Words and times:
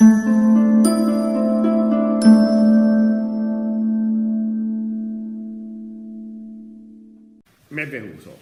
Mi 0.00 0.08
è 7.82 7.86
venuto. 7.86 8.38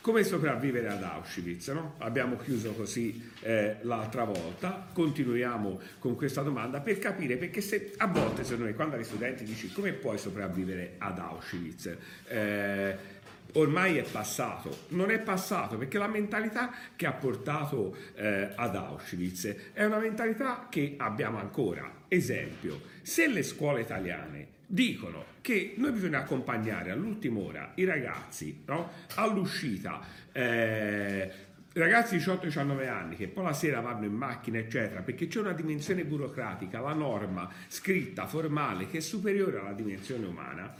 Come 0.00 0.22
sopravvivere 0.22 0.88
ad 0.88 1.02
Auschwitz? 1.02 1.66
No? 1.70 1.94
Abbiamo 1.98 2.36
chiuso 2.36 2.74
così 2.74 3.28
eh, 3.40 3.78
l'altra 3.80 4.22
volta, 4.22 4.86
continuiamo 4.92 5.80
con 5.98 6.14
questa 6.14 6.42
domanda 6.42 6.80
per 6.80 7.00
capire 7.00 7.38
perché 7.38 7.60
se, 7.60 7.94
a 7.96 8.06
volte 8.06 8.44
se 8.44 8.54
noi 8.54 8.72
quando 8.74 8.94
agli 8.94 9.02
studenti 9.02 9.42
dici 9.42 9.72
come 9.72 9.94
puoi 9.94 10.16
sopravvivere 10.16 10.94
ad 10.98 11.18
Auschwitz, 11.18 11.96
eh, 12.28 12.96
ormai 13.52 13.96
è 13.98 14.02
passato, 14.02 14.86
non 14.88 15.10
è 15.10 15.18
passato 15.20 15.76
perché 15.76 15.98
la 15.98 16.08
mentalità 16.08 16.72
che 16.96 17.06
ha 17.06 17.12
portato 17.12 17.96
eh, 18.14 18.50
ad 18.54 18.74
Auschwitz 18.74 19.72
è 19.72 19.84
una 19.84 19.98
mentalità 19.98 20.66
che 20.68 20.94
abbiamo 20.96 21.38
ancora. 21.38 22.02
Esempio, 22.08 22.80
se 23.02 23.28
le 23.28 23.42
scuole 23.42 23.82
italiane 23.82 24.48
dicono 24.66 25.32
che 25.40 25.74
noi 25.76 25.92
bisogna 25.92 26.18
accompagnare 26.18 26.90
all'ultima 26.90 27.40
ora 27.40 27.72
i 27.76 27.84
ragazzi 27.84 28.62
no? 28.66 28.90
all'uscita. 29.16 30.00
Eh, 30.32 31.30
ragazzi 31.74 32.16
di 32.16 32.22
18-19 32.24 32.88
anni 32.88 33.16
che 33.16 33.28
poi 33.28 33.44
la 33.44 33.52
sera 33.52 33.80
vanno 33.80 34.04
in 34.04 34.14
macchina, 34.14 34.58
eccetera, 34.58 35.02
perché 35.02 35.26
c'è 35.26 35.40
una 35.40 35.52
dimensione 35.52 36.04
burocratica, 36.04 36.80
la 36.80 36.92
norma 36.92 37.50
scritta, 37.68 38.26
formale, 38.26 38.88
che 38.88 38.98
è 38.98 39.00
superiore 39.00 39.58
alla 39.58 39.72
dimensione 39.72 40.26
umana, 40.26 40.72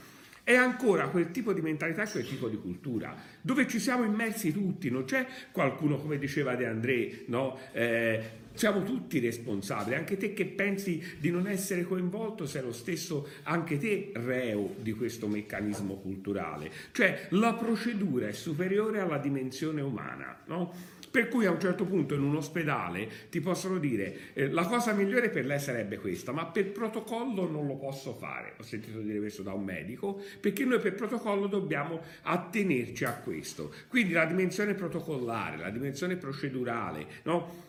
è 0.45 0.53
ancora 0.53 1.09
quel 1.09 1.31
tipo 1.31 1.53
di 1.53 1.61
mentalità, 1.61 2.05
quel 2.05 2.27
tipo 2.27 2.47
di 2.47 2.57
cultura, 2.57 3.15
dove 3.41 3.67
ci 3.67 3.79
siamo 3.79 4.03
immersi 4.03 4.53
tutti, 4.53 4.91
non 4.91 5.03
c'è 5.03 5.25
qualcuno, 5.51 5.97
come 5.97 6.19
diceva 6.19 6.55
De 6.55 6.67
André, 6.67 7.23
no? 7.25 7.57
Eh, 7.71 8.43
siamo 8.53 8.83
tutti 8.83 9.19
responsabili, 9.19 9.95
anche 9.95 10.17
te 10.17 10.33
che 10.33 10.45
pensi 10.45 11.03
di 11.19 11.31
non 11.31 11.47
essere 11.47 11.83
coinvolto 11.83 12.45
sei 12.45 12.61
lo 12.61 12.71
stesso, 12.71 13.27
anche 13.43 13.79
te 13.79 14.11
reo 14.13 14.75
di 14.79 14.93
questo 14.93 15.27
meccanismo 15.27 15.95
culturale. 15.95 16.71
Cioè 16.91 17.27
la 17.31 17.55
procedura 17.55 18.27
è 18.27 18.31
superiore 18.31 18.99
alla 18.99 19.17
dimensione 19.17 19.81
umana, 19.81 20.37
no? 20.45 20.93
Per 21.15 21.29
cui 21.29 21.45
a 21.45 21.51
un 21.51 21.61
certo 21.61 21.85
punto 21.85 22.13
in 22.13 22.23
un 22.23 22.35
ospedale 22.35 23.09
ti 23.29 23.39
possono 23.39 23.77
dire 23.77 24.33
eh, 24.33 24.49
la 24.49 24.65
cosa 24.65 24.91
migliore 24.91 25.29
per 25.29 25.45
lei 25.45 25.61
sarebbe 25.61 25.97
questa, 25.97 26.33
ma 26.33 26.45
per 26.45 26.73
protocollo 26.73 27.49
non 27.49 27.67
lo 27.67 27.75
posso 27.75 28.11
fare. 28.15 28.55
Ho 28.59 28.63
sentito 28.63 28.99
dire 28.99 29.19
questo 29.19 29.41
da 29.41 29.53
un 29.53 29.63
medico, 29.63 30.21
perché 30.41 30.65
noi 30.65 30.81
per 30.81 30.93
protocollo 30.95 31.47
dobbiamo 31.47 32.01
attenerci 32.23 33.05
a 33.05 33.13
questo. 33.13 33.73
Quindi 33.87 34.11
la 34.11 34.25
dimensione 34.25 34.73
protocollare, 34.73 35.55
la 35.55 35.69
dimensione 35.69 36.17
procedurale, 36.17 37.07
no? 37.23 37.63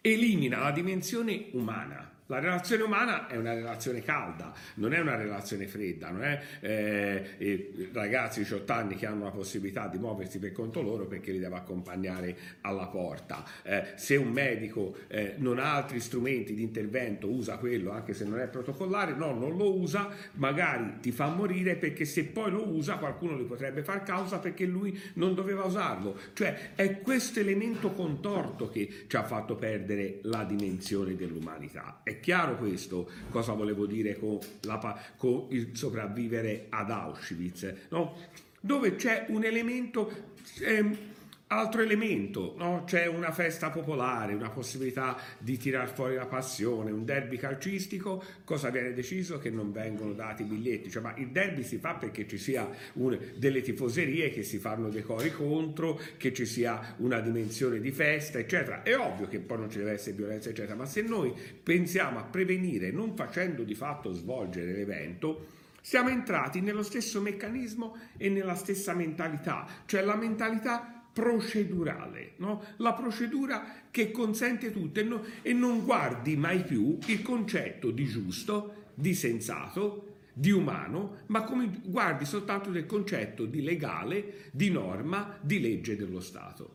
elimina 0.00 0.58
la 0.58 0.72
dimensione 0.72 1.46
umana. 1.52 2.15
La 2.28 2.40
relazione 2.40 2.82
umana 2.82 3.28
è 3.28 3.36
una 3.36 3.54
relazione 3.54 4.02
calda, 4.02 4.52
non 4.74 4.92
è 4.92 4.98
una 4.98 5.14
relazione 5.14 5.68
fredda, 5.68 6.10
non 6.10 6.24
è 6.24 6.42
eh, 6.58 7.90
ragazzi 7.92 8.40
di 8.40 8.44
18 8.44 8.72
anni 8.72 8.96
che 8.96 9.06
hanno 9.06 9.24
la 9.24 9.30
possibilità 9.30 9.86
di 9.86 9.98
muoversi 9.98 10.40
per 10.40 10.50
conto 10.50 10.82
loro 10.82 11.06
perché 11.06 11.30
li 11.30 11.38
deve 11.38 11.54
accompagnare 11.54 12.36
alla 12.62 12.86
porta. 12.86 13.44
Eh, 13.62 13.92
se 13.94 14.16
un 14.16 14.32
medico 14.32 14.96
eh, 15.06 15.34
non 15.36 15.60
ha 15.60 15.74
altri 15.74 16.00
strumenti 16.00 16.54
di 16.54 16.62
intervento, 16.62 17.28
usa 17.28 17.58
quello 17.58 17.92
anche 17.92 18.12
se 18.12 18.24
non 18.24 18.40
è 18.40 18.48
protocollare, 18.48 19.14
no, 19.14 19.32
non 19.32 19.56
lo 19.56 19.78
usa, 19.78 20.08
magari 20.32 20.98
ti 21.00 21.12
fa 21.12 21.28
morire 21.28 21.76
perché 21.76 22.04
se 22.04 22.24
poi 22.24 22.50
lo 22.50 22.66
usa 22.66 22.96
qualcuno 22.96 23.38
gli 23.38 23.44
potrebbe 23.44 23.84
far 23.84 24.02
causa 24.02 24.40
perché 24.40 24.64
lui 24.64 25.00
non 25.14 25.36
doveva 25.36 25.62
usarlo. 25.62 26.18
Cioè 26.32 26.72
è 26.74 27.00
questo 27.02 27.38
elemento 27.38 27.92
contorto 27.92 28.68
che 28.68 29.04
ci 29.06 29.14
ha 29.14 29.22
fatto 29.22 29.54
perdere 29.54 30.18
la 30.22 30.42
dimensione 30.42 31.14
dell'umanità. 31.14 32.00
È 32.02 32.15
chiaro 32.20 32.56
questo, 32.56 33.08
cosa 33.30 33.52
volevo 33.52 33.86
dire 33.86 34.18
con, 34.18 34.38
la, 34.62 35.00
con 35.16 35.46
il 35.50 35.70
sopravvivere 35.72 36.66
ad 36.68 36.90
Auschwitz, 36.90 37.74
no? 37.90 38.16
dove 38.60 38.96
c'è 38.96 39.26
un 39.28 39.44
elemento... 39.44 40.34
Eh, 40.60 41.14
Altro 41.48 41.80
elemento, 41.80 42.54
no? 42.58 42.82
c'è 42.86 43.06
una 43.06 43.30
festa 43.30 43.70
popolare, 43.70 44.34
una 44.34 44.50
possibilità 44.50 45.16
di 45.38 45.56
tirar 45.56 45.88
fuori 45.88 46.16
la 46.16 46.26
passione, 46.26 46.90
un 46.90 47.04
derby 47.04 47.36
calcistico, 47.36 48.20
cosa 48.42 48.68
viene 48.70 48.92
deciso? 48.92 49.38
Che 49.38 49.48
non 49.48 49.70
vengono 49.70 50.12
dati 50.12 50.42
i 50.42 50.44
biglietti, 50.44 50.90
cioè, 50.90 51.02
ma 51.02 51.14
il 51.14 51.28
derby 51.28 51.62
si 51.62 51.78
fa 51.78 51.94
perché 51.94 52.26
ci 52.26 52.36
sia 52.36 52.68
un, 52.94 53.16
delle 53.36 53.60
tifoserie 53.60 54.30
che 54.30 54.42
si 54.42 54.58
fanno 54.58 54.88
dei 54.88 55.04
cori 55.04 55.30
contro, 55.30 56.00
che 56.16 56.32
ci 56.32 56.46
sia 56.46 56.96
una 56.96 57.20
dimensione 57.20 57.78
di 57.78 57.92
festa, 57.92 58.40
eccetera. 58.40 58.82
È 58.82 58.98
ovvio 58.98 59.28
che 59.28 59.38
poi 59.38 59.58
non 59.58 59.70
ci 59.70 59.78
deve 59.78 59.92
essere 59.92 60.16
violenza, 60.16 60.48
eccetera, 60.48 60.74
ma 60.74 60.86
se 60.86 61.02
noi 61.02 61.32
pensiamo 61.62 62.18
a 62.18 62.24
prevenire 62.24 62.90
non 62.90 63.14
facendo 63.14 63.62
di 63.62 63.76
fatto 63.76 64.12
svolgere 64.12 64.72
l'evento, 64.72 65.46
siamo 65.80 66.08
entrati 66.08 66.60
nello 66.60 66.82
stesso 66.82 67.20
meccanismo 67.20 67.96
e 68.16 68.30
nella 68.30 68.56
stessa 68.56 68.94
mentalità, 68.94 69.64
cioè 69.86 70.02
la 70.02 70.16
mentalità 70.16 70.96
procedurale, 71.16 72.32
no? 72.36 72.62
la 72.76 72.92
procedura 72.92 73.84
che 73.90 74.10
consente 74.10 74.70
tutto 74.70 75.00
e, 75.00 75.02
no, 75.02 75.24
e 75.40 75.54
non 75.54 75.82
guardi 75.82 76.36
mai 76.36 76.62
più 76.62 76.98
il 77.06 77.22
concetto 77.22 77.90
di 77.90 78.04
giusto, 78.04 78.90
di 78.92 79.14
sensato, 79.14 80.16
di 80.34 80.50
umano, 80.50 81.22
ma 81.28 81.42
come 81.44 81.80
guardi 81.84 82.26
soltanto 82.26 82.68
del 82.68 82.84
concetto 82.84 83.46
di 83.46 83.62
legale, 83.62 84.50
di 84.52 84.68
norma, 84.68 85.38
di 85.40 85.58
legge 85.58 85.96
dello 85.96 86.20
Stato. 86.20 86.74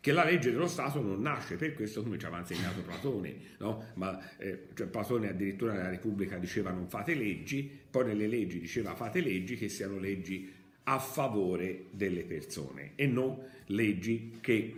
Che 0.00 0.10
la 0.10 0.24
legge 0.24 0.50
dello 0.50 0.66
Stato 0.66 1.00
non 1.00 1.22
nasce 1.22 1.54
per 1.54 1.72
questo 1.74 2.02
come 2.02 2.18
ci 2.18 2.26
aveva 2.26 2.40
insegnato 2.40 2.80
Platone, 2.80 3.36
no? 3.58 3.84
ma 3.94 4.18
eh, 4.38 4.70
cioè 4.74 4.88
Platone 4.88 5.28
addirittura 5.28 5.72
nella 5.72 5.90
Repubblica 5.90 6.36
diceva 6.36 6.72
non 6.72 6.88
fate 6.88 7.14
leggi, 7.14 7.70
poi 7.88 8.06
nelle 8.06 8.26
leggi 8.26 8.58
diceva 8.58 8.96
fate 8.96 9.20
leggi 9.20 9.56
che 9.56 9.68
siano 9.68 9.98
leggi 9.98 10.55
a 10.88 10.98
favore 10.98 11.86
delle 11.90 12.22
persone 12.22 12.92
e 12.94 13.06
non 13.06 13.38
leggi 13.66 14.38
che 14.40 14.74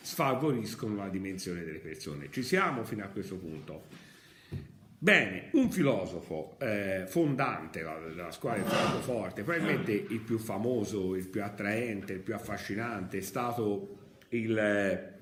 sfavoriscono 0.00 0.96
la 0.96 1.08
dimensione 1.08 1.64
delle 1.64 1.78
persone. 1.78 2.28
Ci 2.30 2.42
siamo 2.42 2.84
fino 2.84 3.04
a 3.04 3.08
questo 3.08 3.36
punto. 3.36 3.84
Bene, 4.98 5.48
un 5.52 5.70
filosofo 5.70 6.56
eh, 6.58 7.04
fondante 7.06 7.80
della 7.80 8.30
scuola 8.30 8.56
del 8.56 8.64
Francoforte, 8.64 9.42
probabilmente 9.42 9.92
il 9.92 10.20
più 10.20 10.38
famoso, 10.38 11.14
il 11.14 11.28
più 11.28 11.42
attraente, 11.42 12.14
il 12.14 12.20
più 12.20 12.34
affascinante, 12.34 13.18
è 13.18 13.20
stato 13.20 13.98
il 14.30 14.56
eh, 14.56 15.12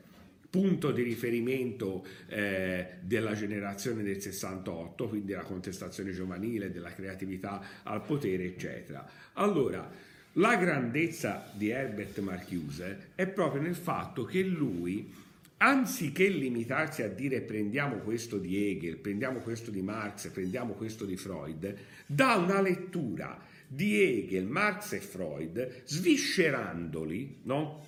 punto 0.48 0.92
di 0.92 1.02
riferimento 1.02 2.06
eh, 2.28 2.98
della 3.00 3.34
generazione 3.34 4.02
del 4.02 4.20
68, 4.20 5.08
quindi 5.08 5.32
la 5.32 5.42
contestazione 5.42 6.12
giovanile, 6.12 6.70
della 6.70 6.92
creatività 6.92 7.60
al 7.82 8.02
potere, 8.02 8.44
eccetera. 8.44 9.04
Allora, 9.32 9.90
la 10.36 10.56
grandezza 10.56 11.50
di 11.52 11.68
Herbert 11.68 12.18
Marcuse 12.20 13.10
è 13.14 13.26
proprio 13.26 13.60
nel 13.60 13.74
fatto 13.74 14.24
che 14.24 14.42
lui, 14.42 15.12
anziché 15.58 16.28
limitarsi 16.28 17.02
a 17.02 17.08
dire 17.08 17.42
prendiamo 17.42 17.96
questo 17.96 18.38
di 18.38 18.70
Hegel, 18.70 18.96
prendiamo 18.96 19.40
questo 19.40 19.70
di 19.70 19.82
Marx, 19.82 20.28
prendiamo 20.28 20.72
questo 20.72 21.04
di 21.04 21.16
Freud, 21.16 21.76
dà 22.06 22.36
una 22.36 22.62
lettura 22.62 23.38
di 23.66 24.00
Hegel, 24.00 24.46
Marx 24.46 24.92
e 24.92 25.00
Freud, 25.00 25.82
sviscerandoli, 25.84 27.40
no? 27.42 27.86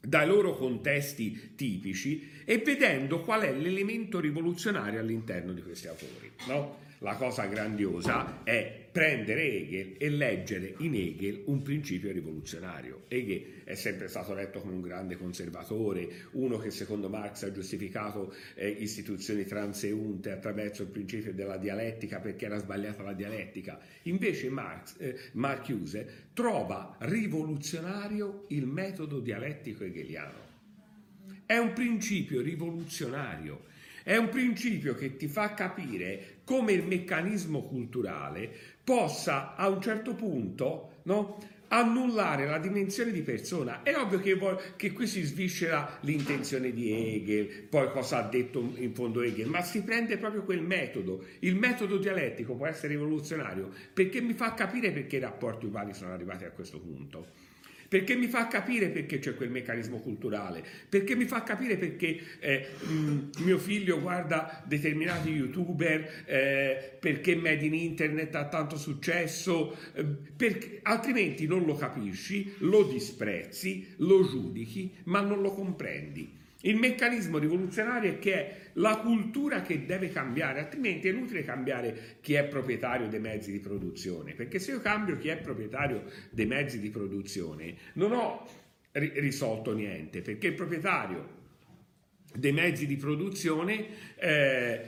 dai 0.00 0.26
loro 0.26 0.54
contesti 0.54 1.54
tipici 1.56 2.30
e 2.44 2.58
vedendo 2.58 3.20
qual 3.22 3.42
è 3.42 3.52
l'elemento 3.52 4.20
rivoluzionario 4.20 5.00
all'interno 5.00 5.52
di 5.52 5.62
questi 5.62 5.88
autori. 5.88 6.30
No? 6.46 6.82
La 6.98 7.16
cosa 7.16 7.46
grandiosa 7.46 8.42
è 8.44 8.83
prendere 8.94 9.42
Hegel 9.42 9.96
e 9.98 10.08
leggere 10.08 10.72
in 10.78 10.94
Hegel 10.94 11.42
un 11.46 11.62
principio 11.62 12.12
rivoluzionario. 12.12 13.06
Hegel 13.08 13.64
è 13.64 13.74
sempre 13.74 14.06
stato 14.06 14.34
letto 14.34 14.60
come 14.60 14.74
un 14.74 14.82
grande 14.82 15.16
conservatore, 15.16 16.28
uno 16.34 16.58
che 16.58 16.70
secondo 16.70 17.08
Marx 17.08 17.42
ha 17.42 17.50
giustificato 17.50 18.32
eh, 18.54 18.68
istituzioni 18.68 19.46
transeunte 19.46 20.30
attraverso 20.30 20.82
il 20.82 20.90
principio 20.90 21.34
della 21.34 21.56
dialettica 21.56 22.20
perché 22.20 22.44
era 22.44 22.58
sbagliata 22.58 23.02
la 23.02 23.14
dialettica. 23.14 23.80
Invece 24.02 24.48
Marx, 24.48 24.94
eh, 24.98 25.18
Marcuse 25.32 26.28
trova 26.32 26.94
rivoluzionario 27.00 28.44
il 28.50 28.64
metodo 28.64 29.18
dialettico 29.18 29.82
hegeliano. 29.82 30.52
È 31.44 31.56
un 31.56 31.72
principio 31.72 32.40
rivoluzionario 32.40 33.72
è 34.04 34.16
un 34.16 34.28
principio 34.28 34.94
che 34.94 35.16
ti 35.16 35.28
fa 35.28 35.54
capire 35.54 36.40
come 36.44 36.72
il 36.72 36.84
meccanismo 36.84 37.62
culturale 37.62 38.73
possa 38.84 39.56
a 39.56 39.68
un 39.68 39.80
certo 39.80 40.14
punto 40.14 41.00
no, 41.04 41.38
annullare 41.68 42.46
la 42.46 42.58
dimensione 42.58 43.10
di 43.10 43.22
persona. 43.22 43.82
È 43.82 43.96
ovvio 43.96 44.20
che, 44.20 44.38
che, 44.76 44.92
qui 44.92 45.06
si 45.06 45.22
sviscera 45.22 45.98
l'intenzione 46.02 46.72
di 46.72 46.92
Hegel, 46.92 47.46
poi 47.68 47.90
cosa 47.90 48.18
ha 48.18 48.28
detto 48.28 48.72
in 48.76 48.94
fondo 48.94 49.22
Hegel, 49.22 49.48
ma 49.48 49.62
si 49.62 49.82
prende 49.82 50.18
proprio 50.18 50.42
quel 50.44 50.62
metodo. 50.62 51.24
Il 51.40 51.56
metodo 51.56 51.96
dialettico 51.96 52.54
può 52.54 52.66
essere 52.66 52.94
rivoluzionario 52.94 53.70
perché 53.92 54.20
mi 54.20 54.34
fa 54.34 54.54
capire 54.54 54.92
perché 54.92 55.16
i 55.16 55.20
rapporti 55.20 55.66
umani 55.66 55.94
sono 55.94 56.12
arrivati 56.12 56.44
a 56.44 56.50
questo 56.50 56.78
punto. 56.78 57.52
Perché 57.88 58.14
mi 58.16 58.26
fa 58.26 58.46
capire 58.46 58.88
perché 58.88 59.18
c'è 59.18 59.34
quel 59.34 59.50
meccanismo 59.50 59.98
culturale, 59.98 60.64
perché 60.88 61.14
mi 61.14 61.24
fa 61.24 61.42
capire 61.42 61.76
perché 61.76 62.20
eh, 62.40 62.66
mh, 62.86 63.30
mio 63.38 63.58
figlio 63.58 64.00
guarda 64.00 64.62
determinati 64.66 65.30
youtuber, 65.30 66.24
eh, 66.26 66.96
perché 66.98 67.36
Made 67.36 67.64
in 67.64 67.74
Internet 67.74 68.34
ha 68.34 68.48
tanto 68.48 68.76
successo, 68.76 69.76
eh, 69.94 70.04
perché, 70.04 70.80
altrimenti 70.82 71.46
non 71.46 71.64
lo 71.64 71.74
capisci, 71.74 72.54
lo 72.58 72.84
disprezzi, 72.84 73.94
lo 73.98 74.26
giudichi, 74.26 74.94
ma 75.04 75.20
non 75.20 75.40
lo 75.40 75.52
comprendi. 75.52 76.42
Il 76.64 76.76
meccanismo 76.76 77.38
rivoluzionario 77.38 78.12
è 78.12 78.18
che 78.18 78.34
è 78.34 78.56
la 78.74 78.96
cultura 78.98 79.60
che 79.60 79.84
deve 79.84 80.10
cambiare, 80.10 80.60
altrimenti 80.60 81.08
è 81.08 81.12
inutile 81.12 81.44
cambiare 81.44 82.18
chi 82.20 82.34
è 82.34 82.44
proprietario 82.44 83.08
dei 83.08 83.20
mezzi 83.20 83.52
di 83.52 83.60
produzione, 83.60 84.32
perché 84.34 84.58
se 84.58 84.72
io 84.72 84.80
cambio 84.80 85.18
chi 85.18 85.28
è 85.28 85.36
proprietario 85.36 86.04
dei 86.30 86.46
mezzi 86.46 86.80
di 86.80 86.90
produzione 86.90 87.74
non 87.94 88.12
ho 88.12 88.46
risolto 88.92 89.74
niente, 89.74 90.22
perché 90.22 90.48
il 90.48 90.54
proprietario 90.54 91.42
dei 92.34 92.52
mezzi 92.52 92.86
di 92.86 92.96
produzione 92.96 93.86
eh, 94.16 94.80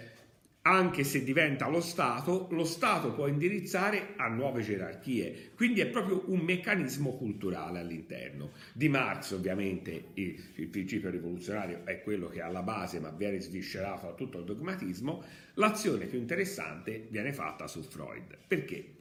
anche 0.66 1.04
se 1.04 1.22
diventa 1.22 1.68
lo 1.68 1.80
Stato, 1.80 2.48
lo 2.50 2.64
Stato 2.64 3.12
può 3.12 3.28
indirizzare 3.28 4.14
a 4.16 4.26
nuove 4.26 4.62
gerarchie. 4.62 5.52
Quindi 5.54 5.80
è 5.80 5.86
proprio 5.86 6.24
un 6.26 6.40
meccanismo 6.40 7.16
culturale 7.16 7.78
all'interno. 7.78 8.50
Di 8.72 8.88
Marx, 8.88 9.30
ovviamente, 9.30 10.08
il, 10.14 10.42
il 10.56 10.66
principio 10.66 11.08
rivoluzionario 11.08 11.82
è 11.84 12.02
quello 12.02 12.28
che 12.28 12.40
è 12.40 12.42
alla 12.42 12.64
base, 12.64 12.98
ma 12.98 13.10
viene 13.10 13.40
sviscerato 13.40 14.08
a 14.08 14.14
tutto 14.14 14.40
il 14.40 14.44
dogmatismo. 14.44 15.22
L'azione 15.54 16.06
più 16.06 16.18
interessante 16.18 17.06
viene 17.10 17.32
fatta 17.32 17.68
su 17.68 17.82
Freud. 17.82 18.36
Perché? 18.48 18.94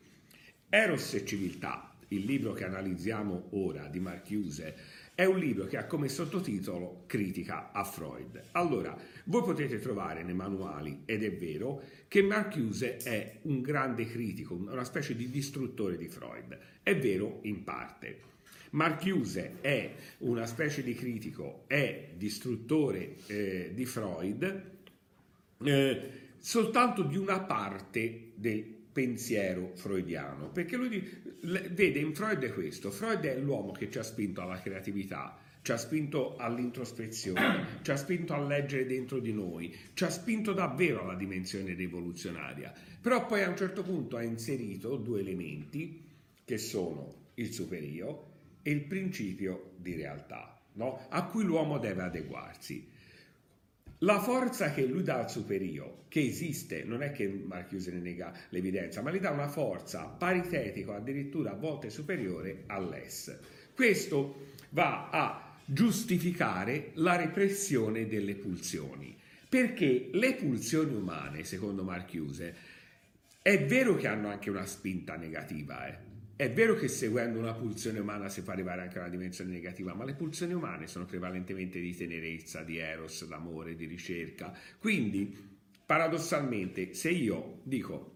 Eros 0.69 1.15
e 1.15 1.25
civiltà, 1.25 1.95
il 2.09 2.25
libro 2.25 2.53
che 2.53 2.63
analizziamo 2.63 3.47
ora 3.53 3.87
di 3.87 3.99
Marchiuse, 3.99 4.75
è 5.15 5.23
un 5.23 5.39
libro 5.39 5.65
che 5.65 5.77
ha 5.77 5.85
come 5.85 6.09
sottotitolo 6.09 7.03
Critica 7.07 7.71
a 7.71 7.85
Freud. 7.85 8.49
Allora, 8.51 8.95
voi 9.25 9.43
potete 9.43 9.79
trovare 9.79 10.23
nei 10.23 10.33
manuali, 10.33 11.03
ed 11.05 11.23
è 11.23 11.33
vero, 11.33 11.81
che 12.09 12.21
Marcuse 12.21 12.97
è 12.97 13.37
un 13.43 13.61
grande 13.61 14.05
critico, 14.05 14.55
una 14.55 14.83
specie 14.83 15.15
di 15.15 15.29
distruttore 15.29 15.95
di 15.95 16.09
Freud. 16.09 16.57
È 16.83 16.97
vero 16.97 17.39
in 17.43 17.63
parte. 17.63 18.33
Marcuse 18.71 19.61
è 19.61 19.93
una 20.19 20.45
specie 20.45 20.83
di 20.83 20.93
critico, 20.93 21.63
è 21.67 22.09
distruttore 22.17 23.15
eh, 23.27 23.71
di 23.73 23.85
Freud, 23.85 24.63
eh, 25.63 26.09
soltanto 26.37 27.03
di 27.03 27.15
una 27.15 27.39
parte 27.39 28.31
del 28.35 28.74
pensiero 28.95 29.71
freudiano, 29.75 30.51
perché 30.51 30.77
lui 30.77 31.05
vede 31.41 31.99
in 31.99 32.15
Freud 32.15 32.49
questo, 32.53 32.91
Freud 32.91 33.25
è 33.25 33.37
l'uomo 33.37 33.73
che 33.73 33.91
ci 33.91 33.97
ha 33.97 34.03
spinto 34.03 34.39
alla 34.39 34.61
creatività, 34.61 35.37
ci 35.63 35.73
ha 35.73 35.77
spinto 35.77 36.37
all'introspezione, 36.37 37.79
ci 37.81 37.91
ha 37.91 37.97
spinto 37.97 38.33
a 38.33 38.39
leggere 38.41 38.85
dentro 38.85 39.19
di 39.19 39.33
noi, 39.33 39.75
ci 39.95 40.05
ha 40.05 40.09
spinto 40.09 40.53
davvero 40.53 41.01
alla 41.01 41.15
dimensione 41.15 41.73
rivoluzionaria, 41.73 42.73
però 43.01 43.25
poi 43.25 43.43
a 43.43 43.49
un 43.49 43.57
certo 43.57 43.83
punto 43.83 44.15
ha 44.15 44.23
inserito 44.23 44.95
due 44.95 45.19
elementi 45.19 46.01
che 46.45 46.57
sono 46.57 47.31
il 47.33 47.51
superio 47.51 48.31
e 48.61 48.71
il 48.71 48.85
principio 48.85 49.71
di 49.75 49.93
realtà, 49.93 50.57
no? 50.75 51.05
a 51.09 51.25
cui 51.25 51.43
l'uomo 51.43 51.79
deve 51.79 52.03
adeguarsi. 52.03 52.93
La 53.99 54.19
forza 54.19 54.71
che 54.71 54.85
lui 54.85 55.03
dà 55.03 55.19
al 55.19 55.29
superio, 55.29 56.03
che 56.09 56.21
esiste, 56.21 56.83
non 56.83 57.01
è 57.01 57.11
che 57.11 57.27
Marchiuse 57.27 57.91
ne 57.91 57.99
nega 57.99 58.33
l'evidenza, 58.49 59.01
ma 59.01 59.11
gli 59.11 59.19
dà 59.19 59.31
una 59.31 59.47
forza 59.47 60.03
paritetico, 60.03 60.93
addirittura 60.93 61.51
a 61.51 61.55
volte 61.55 61.89
superiore 61.89 62.63
all'S. 62.67 63.37
Questo 63.73 64.51
va 64.71 65.09
a 65.09 65.57
giustificare 65.65 66.91
la 66.95 67.15
repressione 67.15 68.05
delle 68.05 68.35
pulsioni, 68.35 69.15
perché 69.47 70.09
le 70.11 70.33
pulsioni 70.35 70.93
umane, 70.93 71.45
secondo 71.45 71.83
Marchiuse, 71.83 72.55
è 73.41 73.65
vero 73.65 73.95
che 73.95 74.07
hanno 74.07 74.27
anche 74.27 74.49
una 74.49 74.65
spinta 74.65 75.15
negativa, 75.15 75.87
eh? 75.87 76.04
È 76.37 76.51
vero 76.51 76.75
che 76.75 76.89
seguendo 76.89 77.39
una 77.39 77.53
pulsione 77.53 77.99
umana 77.99 78.27
si 78.27 78.41
fa 78.41 78.51
arrivare 78.51 78.81
anche 78.81 78.97
a 78.97 79.01
una 79.03 79.09
dimensione 79.09 79.51
negativa, 79.51 79.93
ma 79.93 80.03
le 80.03 80.15
pulsioni 80.15 80.51
umane 80.51 80.85
sono 80.85 81.05
prevalentemente 81.05 81.79
di 81.79 81.95
tenerezza, 81.95 82.61
di 82.61 82.77
eros, 82.77 83.25
d'amore, 83.25 83.77
di 83.77 83.85
ricerca. 83.85 84.53
Quindi, 84.77 85.33
paradossalmente, 85.85 86.93
se 86.93 87.09
io 87.09 87.61
dico 87.63 88.15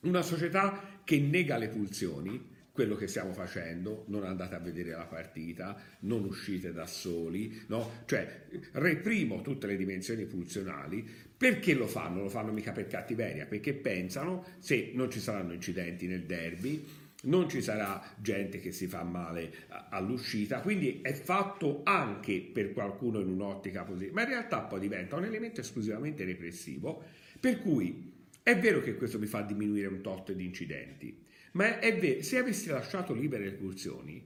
una 0.00 0.22
società 0.22 1.00
che 1.04 1.18
nega 1.20 1.58
le 1.58 1.68
pulsioni, 1.68 2.54
quello 2.72 2.96
che 2.96 3.06
stiamo 3.06 3.34
facendo, 3.34 4.06
non 4.08 4.24
andate 4.24 4.54
a 4.54 4.58
vedere 4.58 4.92
la 4.92 5.04
partita, 5.04 5.78
non 6.00 6.24
uscite 6.24 6.72
da 6.72 6.86
soli, 6.86 7.64
no? 7.66 8.02
Cioè, 8.06 8.46
reprimo 8.72 9.42
tutte 9.42 9.66
le 9.66 9.76
dimensioni 9.76 10.24
pulsionali, 10.24 11.06
perché 11.36 11.74
lo 11.74 11.86
fanno? 11.86 12.22
Lo 12.22 12.28
fanno 12.30 12.52
mica 12.52 12.72
per 12.72 12.86
cattiveria, 12.86 13.44
perché 13.44 13.74
pensano 13.74 14.46
se 14.58 14.92
non 14.94 15.10
ci 15.10 15.20
saranno 15.20 15.52
incidenti 15.52 16.06
nel 16.06 16.24
derby, 16.24 17.04
non 17.26 17.48
ci 17.48 17.62
sarà 17.62 18.02
gente 18.18 18.60
che 18.60 18.72
si 18.72 18.86
fa 18.86 19.02
male 19.02 19.52
all'uscita, 19.90 20.60
quindi 20.60 21.00
è 21.02 21.12
fatto 21.12 21.82
anche 21.84 22.40
per 22.40 22.72
qualcuno 22.72 23.20
in 23.20 23.28
un'ottica 23.28 23.84
positiva, 23.84 24.14
ma 24.14 24.22
in 24.22 24.28
realtà 24.28 24.60
poi 24.60 24.80
diventa 24.80 25.16
un 25.16 25.24
elemento 25.24 25.60
esclusivamente 25.60 26.24
repressivo, 26.24 27.02
per 27.38 27.60
cui 27.60 28.12
è 28.42 28.58
vero 28.58 28.80
che 28.80 28.96
questo 28.96 29.18
mi 29.18 29.26
fa 29.26 29.42
diminuire 29.42 29.88
un 29.88 30.00
tot 30.00 30.32
di 30.32 30.44
incidenti, 30.44 31.24
ma 31.52 31.78
è 31.78 31.96
vero, 31.98 32.22
se 32.22 32.38
avessi 32.38 32.68
lasciato 32.68 33.14
libere 33.14 33.44
le 33.44 33.52
pulsioni, 33.52 34.24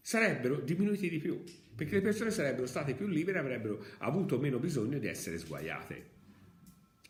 sarebbero 0.00 0.56
diminuiti 0.56 1.08
di 1.08 1.18
più, 1.18 1.42
perché 1.74 1.96
le 1.96 2.02
persone 2.02 2.30
sarebbero 2.30 2.66
state 2.66 2.94
più 2.94 3.06
libere 3.06 3.38
e 3.38 3.40
avrebbero 3.40 3.84
avuto 3.98 4.38
meno 4.38 4.58
bisogno 4.58 4.98
di 4.98 5.06
essere 5.06 5.38
sguaiate. 5.38 6.18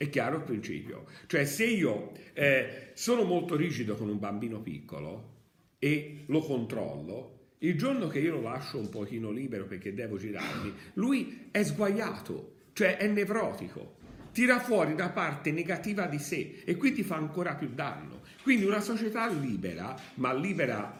È 0.00 0.08
chiaro 0.08 0.36
il 0.38 0.44
principio? 0.44 1.04
Cioè 1.26 1.44
se 1.44 1.66
io 1.66 2.12
eh, 2.32 2.92
sono 2.94 3.22
molto 3.24 3.54
rigido 3.54 3.96
con 3.96 4.08
un 4.08 4.18
bambino 4.18 4.62
piccolo 4.62 5.32
e 5.78 6.24
lo 6.28 6.40
controllo, 6.40 7.48
il 7.58 7.76
giorno 7.76 8.08
che 8.08 8.18
io 8.18 8.36
lo 8.36 8.40
lascio 8.40 8.78
un 8.78 8.88
pochino 8.88 9.30
libero 9.30 9.66
perché 9.66 9.92
devo 9.92 10.16
girarmi, 10.16 10.72
lui 10.94 11.48
è 11.50 11.62
sguaiato, 11.62 12.52
cioè 12.72 12.96
è 12.96 13.08
nevrotico, 13.08 13.96
tira 14.32 14.58
fuori 14.58 14.92
una 14.92 15.10
parte 15.10 15.52
negativa 15.52 16.06
di 16.06 16.18
sé 16.18 16.62
e 16.64 16.76
quindi 16.76 17.02
fa 17.02 17.16
ancora 17.16 17.54
più 17.54 17.68
danno. 17.74 18.22
Quindi 18.42 18.64
una 18.64 18.80
società 18.80 19.28
libera, 19.28 19.94
ma 20.14 20.32
libera 20.32 20.99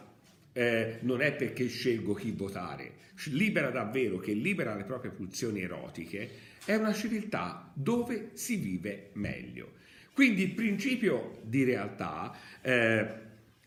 eh, 0.53 0.97
non 1.01 1.21
è 1.21 1.33
perché 1.33 1.67
scelgo 1.67 2.13
chi 2.13 2.31
votare, 2.31 2.93
libera 3.25 3.69
davvero, 3.69 4.17
che 4.17 4.33
libera 4.33 4.75
le 4.75 4.83
proprie 4.83 5.11
pulsioni 5.11 5.61
erotiche, 5.61 6.29
è 6.65 6.75
una 6.75 6.93
civiltà 6.93 7.71
dove 7.73 8.31
si 8.33 8.57
vive 8.57 9.09
meglio. 9.13 9.79
Quindi 10.13 10.43
il 10.43 10.51
principio 10.51 11.39
di 11.43 11.63
realtà 11.63 12.35
eh, 12.61 13.07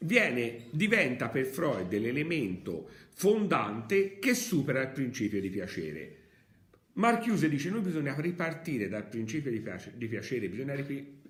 viene, 0.01 0.67
diventa 0.71 1.29
per 1.29 1.47
Freud 1.47 1.93
l'elemento 1.93 2.89
fondante 3.15 4.19
che 4.19 4.35
supera 4.35 4.83
il 4.83 4.89
principio 4.89 5.41
di 5.41 5.49
piacere. 5.49 6.17
Marchiuse 6.95 7.49
dice 7.49 7.71
noi 7.71 7.81
bisogna 7.81 8.15
ripartire 8.19 8.89
dal 8.89 9.09
principio 9.09 9.51
di, 9.51 9.61
piacere, 9.61 10.49
bisogna 10.49 10.75
ripartire 10.75 11.23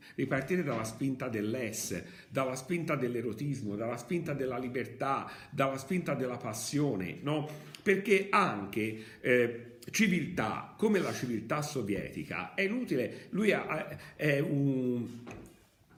dalla 0.62 0.84
spinta 0.84 1.28
dell'ess, 1.28 2.02
dalla 2.28 2.54
spinta 2.54 2.96
dell'erotismo, 2.96 3.76
dalla 3.76 3.96
spinta 3.96 4.32
della 4.32 4.58
libertà, 4.58 5.30
dalla 5.50 5.78
spinta 5.78 6.14
della 6.14 6.36
passione, 6.36 7.18
no? 7.22 7.48
Perché 7.82 8.28
anche 8.30 9.04
eh, 9.20 9.76
civiltà 9.90 10.74
come 10.76 10.98
la 10.98 11.12
civiltà 11.12 11.60
sovietica 11.62 12.54
è 12.54 12.62
inutile, 12.62 13.26
lui 13.30 13.50
è 13.50 14.38
un 14.40 15.22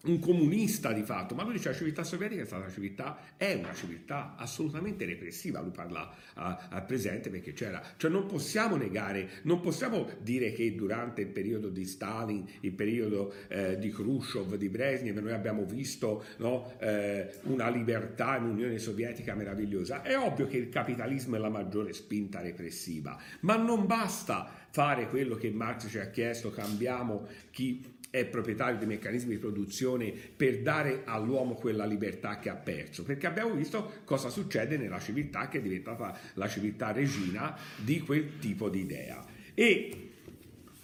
un 0.05 0.19
comunista 0.19 0.93
di 0.93 1.03
fatto, 1.03 1.35
ma 1.35 1.43
lui 1.43 1.55
dice 1.55 1.71
la 1.71 1.75
civiltà 1.75 2.05
sovietica 2.05 2.43
è 2.43 2.45
stata 2.45 2.63
una 2.63 2.73
civiltà, 2.73 3.19
è 3.37 3.55
una 3.55 3.75
civiltà 3.75 4.35
assolutamente 4.37 5.05
repressiva, 5.05 5.61
lui 5.61 5.71
parla 5.71 6.15
al 6.35 6.85
presente 6.85 7.31
perché 7.31 7.53
c'era, 7.53 7.83
cioè 7.97 8.11
non 8.11 8.27
possiamo 8.27 8.77
negare, 8.77 9.29
non 9.43 9.61
possiamo 9.61 10.09
dire 10.21 10.53
che 10.53 10.75
durante 10.75 11.23
il 11.23 11.29
periodo 11.29 11.69
di 11.69 11.85
Stalin, 11.85 12.45
il 12.61 12.73
periodo 12.73 13.33
eh, 13.49 13.79
di 13.79 13.91
Khrushchev, 13.91 14.55
di 14.57 14.69
Brezhnev, 14.69 15.19
noi 15.19 15.33
abbiamo 15.33 15.65
visto 15.65 16.25
no, 16.39 16.75
eh, 16.79 17.39
una 17.45 17.69
libertà 17.69 18.37
in 18.37 18.45
Unione 18.45 18.79
Sovietica 18.79 19.35
meravigliosa, 19.35 20.03
è 20.03 20.17
ovvio 20.19 20.47
che 20.47 20.59
il 20.59 20.69
capitalismo 20.69 21.37
è 21.37 21.39
la 21.39 21.49
maggiore 21.49 21.93
spinta 21.93 22.41
repressiva, 22.41 23.19
ma 23.41 23.57
non 23.57 23.87
basta 23.87 24.65
fare 24.77 25.09
quello 25.09 25.37
che 25.37 25.51
Marx 25.51 25.89
ci 25.89 25.99
ha 25.99 26.11
chiesto, 26.11 26.51
cambiamo 26.51 27.27
chi 27.51 27.96
è 28.11 28.25
proprietario 28.25 28.79
di 28.79 28.87
meccanismi 28.87 29.35
di 29.35 29.39
produzione 29.39 30.11
per 30.11 30.61
dare 30.63 31.03
all'uomo 31.05 31.55
quella 31.55 31.85
libertà 31.85 32.39
che 32.39 32.49
ha 32.49 32.55
perso, 32.55 33.03
perché 33.03 33.27
abbiamo 33.27 33.55
visto 33.55 34.01
cosa 34.05 34.29
succede 34.29 34.77
nella 34.77 35.01
civiltà 35.01 35.49
che 35.49 35.59
è 35.59 35.63
diventata 35.63 36.19
la 36.35 36.49
civiltà 36.49 36.93
regina 36.93 37.57
di 37.77 38.01
quel 38.01 38.39
tipo 38.39 38.69
di 38.69 38.81
idea. 38.81 39.25
E 39.55 40.11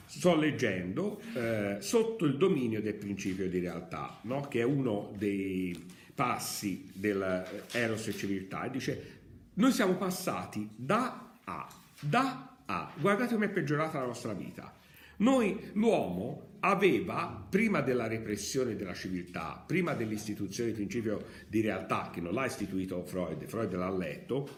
sto 0.07 0.37
leggendo 0.37 1.21
eh, 1.35 1.77
sotto 1.81 2.27
il 2.27 2.37
dominio 2.37 2.83
del 2.83 2.95
principio 2.95 3.49
di 3.49 3.59
realtà, 3.61 4.19
no? 4.23 4.43
che 4.49 4.61
è 4.61 4.65
uno 4.65 5.13
dei 5.17 5.89
passi 6.15 6.91
dell'Eros 6.93 8.09
e 8.09 8.13
civiltà, 8.13 8.65
e 8.65 8.71
dice 8.71 9.21
noi 9.55 9.73
siamo 9.73 9.95
passati 9.95 10.69
da 10.75 11.35
A, 11.45 11.69
da 12.01 12.57
A. 12.65 12.93
Guardate 12.99 13.35
come 13.35 13.47
è 13.47 13.51
peggiorata 13.51 14.01
la 14.01 14.07
nostra 14.07 14.33
vita. 14.33 14.75
Noi, 15.17 15.71
l'uomo, 15.73 16.52
aveva, 16.65 17.45
prima 17.49 17.81
della 17.81 18.07
repressione 18.07 18.77
della 18.77 18.95
civiltà, 18.95 19.63
prima 19.67 19.95
dell'istituzione 19.95 20.71
del 20.71 20.79
principio 20.79 21.25
di 21.49 21.61
realtà, 21.61 22.11
che 22.13 22.21
non 22.21 22.35
l'ha 22.35 22.47
istituito 22.47 23.03
Freud, 23.05 23.45
Freud 23.47 23.75
l'ha 23.75 23.91
letto, 23.91 24.49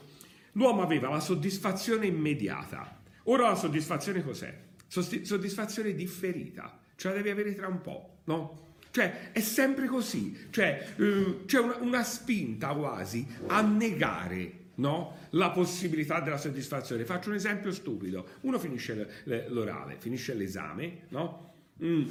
l'uomo 0.52 0.82
aveva 0.82 1.08
la 1.08 1.20
soddisfazione 1.20 2.06
immediata. 2.06 3.00
Ora 3.24 3.48
la 3.48 3.54
soddisfazione 3.54 4.22
cos'è? 4.22 4.54
Soddisfazione 4.86 5.94
differita, 5.94 6.78
ce 6.94 7.08
la 7.08 7.14
devi 7.14 7.30
avere 7.30 7.54
tra 7.54 7.68
un 7.68 7.80
po', 7.80 8.18
no? 8.24 8.62
Cioè, 8.90 9.32
è 9.32 9.40
sempre 9.40 9.86
così, 9.86 10.46
cioè, 10.50 10.94
eh, 10.96 11.40
c'è 11.46 11.58
una, 11.58 11.76
una 11.78 12.02
spinta 12.04 12.68
quasi 12.74 13.26
a 13.48 13.60
negare 13.60 14.62
no? 14.76 15.16
la 15.30 15.50
possibilità 15.50 16.20
della 16.20 16.36
soddisfazione. 16.36 17.04
Faccio 17.04 17.30
un 17.30 17.34
esempio 17.34 17.72
stupido. 17.72 18.24
Uno 18.42 18.56
finisce 18.60 19.24
l'orale, 19.48 19.96
finisce 19.98 20.34
l'esame, 20.34 21.06
no? 21.08 21.53
Mm. 21.82 22.08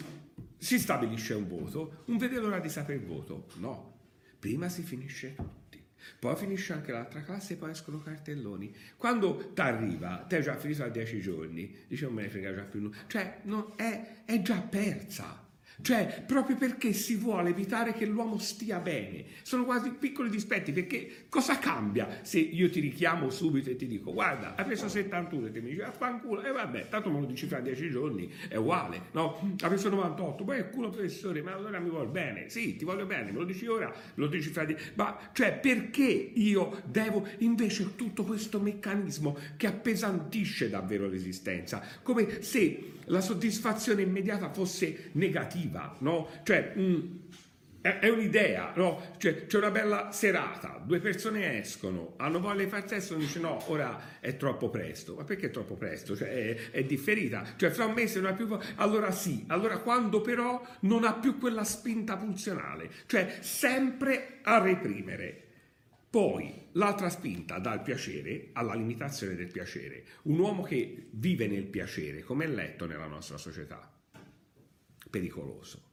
si 0.57 0.79
stabilisce 0.79 1.33
un 1.33 1.47
voto, 1.47 2.03
non 2.05 2.17
vede 2.17 2.39
l'ora 2.39 2.59
di 2.59 2.69
sapere 2.69 2.99
il 2.99 3.05
voto. 3.05 3.47
No, 3.55 3.99
prima 4.39 4.69
si 4.69 4.81
finisce 4.81 5.35
tutti. 5.35 5.81
Poi 6.19 6.35
finisce 6.35 6.73
anche 6.73 6.91
l'altra 6.91 7.21
classe 7.21 7.53
e 7.53 7.55
poi 7.57 7.71
escono 7.71 8.01
cartelloni. 8.01 8.73
Quando 8.97 9.51
ti 9.53 9.61
arriva, 9.61 10.25
te 10.27 10.37
hai 10.37 10.43
già 10.43 10.55
finito 10.55 10.83
a 10.83 10.89
dieci 10.89 11.21
giorni, 11.21 11.75
dice 11.87 12.05
non 12.05 12.15
me 12.15 12.23
ne 12.23 12.29
frega 12.29 12.53
già 12.53 12.63
più 12.63 12.81
nulla. 12.81 12.95
Cioè, 13.07 13.39
no, 13.43 13.75
è, 13.75 14.23
è 14.25 14.41
già 14.41 14.59
persa. 14.59 15.42
Cioè, 15.81 16.23
proprio 16.25 16.55
perché 16.55 16.93
si 16.93 17.15
vuole 17.15 17.49
evitare 17.49 17.93
che 17.93 18.05
l'uomo 18.05 18.37
stia 18.37 18.79
bene. 18.79 19.25
Sono 19.41 19.65
quasi 19.65 19.89
piccoli 19.91 20.29
dispetti, 20.29 20.71
perché 20.71 21.25
cosa 21.29 21.57
cambia 21.59 22.19
se 22.21 22.39
io 22.39 22.69
ti 22.69 22.79
richiamo 22.79 23.29
subito 23.29 23.69
e 23.69 23.75
ti 23.75 23.87
dico 23.87 24.13
guarda, 24.13 24.55
hai 24.55 24.65
preso 24.65 24.87
71 24.87 25.47
e 25.47 25.51
ti 25.51 25.59
mi 25.59 25.69
dici 25.69 25.81
affanculo, 25.81 26.43
e 26.43 26.49
eh, 26.49 26.51
vabbè, 26.51 26.89
tanto 26.89 27.09
me 27.09 27.19
lo 27.19 27.25
dici 27.25 27.47
fra 27.47 27.59
10 27.59 27.89
giorni, 27.89 28.31
è 28.47 28.55
uguale, 28.55 29.01
no? 29.11 29.55
Ha 29.59 29.67
preso 29.67 29.89
98, 29.89 30.43
poi 30.43 30.57
è 30.59 30.69
culo 30.69 30.89
professore, 30.89 31.41
ma 31.41 31.53
allora 31.53 31.79
mi 31.79 31.89
vuole 31.89 32.07
bene, 32.07 32.49
sì, 32.49 32.75
ti 32.75 32.85
voglio 32.85 33.05
bene, 33.05 33.31
me 33.31 33.39
lo 33.39 33.45
dici 33.45 33.65
ora, 33.67 33.87
me 33.87 34.11
lo 34.15 34.27
dici 34.27 34.49
fra 34.49 34.65
10, 34.65 34.91
ma 34.95 35.17
cioè 35.33 35.57
perché 35.57 36.03
io 36.03 36.81
devo 36.85 37.27
invece 37.39 37.95
tutto 37.95 38.23
questo 38.23 38.59
meccanismo 38.59 39.37
che 39.57 39.67
appesantisce 39.67 40.69
davvero 40.69 41.07
l'esistenza, 41.07 41.83
come 42.01 42.41
se 42.41 42.91
la 43.05 43.21
soddisfazione 43.21 44.01
immediata 44.01 44.51
fosse 44.51 45.09
negativa, 45.13 45.62
no? 45.99 46.29
Cioè, 46.43 46.73
mh, 46.75 46.81
mm, 46.81 47.01
è, 47.83 47.99
è, 47.99 48.09
un'idea, 48.09 48.71
no? 48.77 49.13
Cioè, 49.17 49.45
c'è 49.45 49.57
una 49.57 49.69
bella 49.69 50.11
serata, 50.13 50.81
due 50.85 50.99
persone 50.99 51.59
escono, 51.59 52.13
hanno 52.15 52.39
voglia 52.39 52.63
di 52.63 52.69
far 52.69 52.87
sesso, 52.87 53.15
dice 53.15 53.39
no, 53.39 53.61
ora 53.69 54.19
è 54.21 54.37
troppo 54.37 54.69
presto. 54.69 55.15
Ma 55.15 55.25
perché 55.25 55.47
è 55.47 55.51
troppo 55.51 55.75
presto? 55.75 56.15
Cioè, 56.15 56.29
è, 56.29 56.71
è 56.71 56.83
differita. 56.85 57.43
Cioè, 57.57 57.69
fra 57.71 57.85
un 57.85 57.93
mese 57.93 58.21
non 58.21 58.31
ha 58.31 58.33
più... 58.33 58.47
Allora 58.75 59.11
sì, 59.11 59.43
allora 59.47 59.79
quando 59.79 60.21
però 60.21 60.65
non 60.81 61.03
ha 61.03 61.13
più 61.13 61.37
quella 61.37 61.65
spinta 61.65 62.15
pulsionale, 62.15 62.89
cioè 63.05 63.39
sempre 63.41 64.39
a 64.43 64.59
reprimere. 64.59 65.41
Poi 66.09 66.67
l'altra 66.73 67.09
spinta 67.09 67.59
dal 67.59 67.81
piacere 67.81 68.51
alla 68.53 68.75
limitazione 68.75 69.35
del 69.35 69.51
piacere. 69.51 70.03
Un 70.23 70.39
uomo 70.39 70.61
che 70.61 71.07
vive 71.09 71.47
nel 71.47 71.65
piacere, 71.65 72.21
come 72.21 72.45
è 72.45 72.47
letto 72.47 72.85
nella 72.85 73.07
nostra 73.07 73.37
società, 73.37 73.92
pericoloso. 75.13 75.91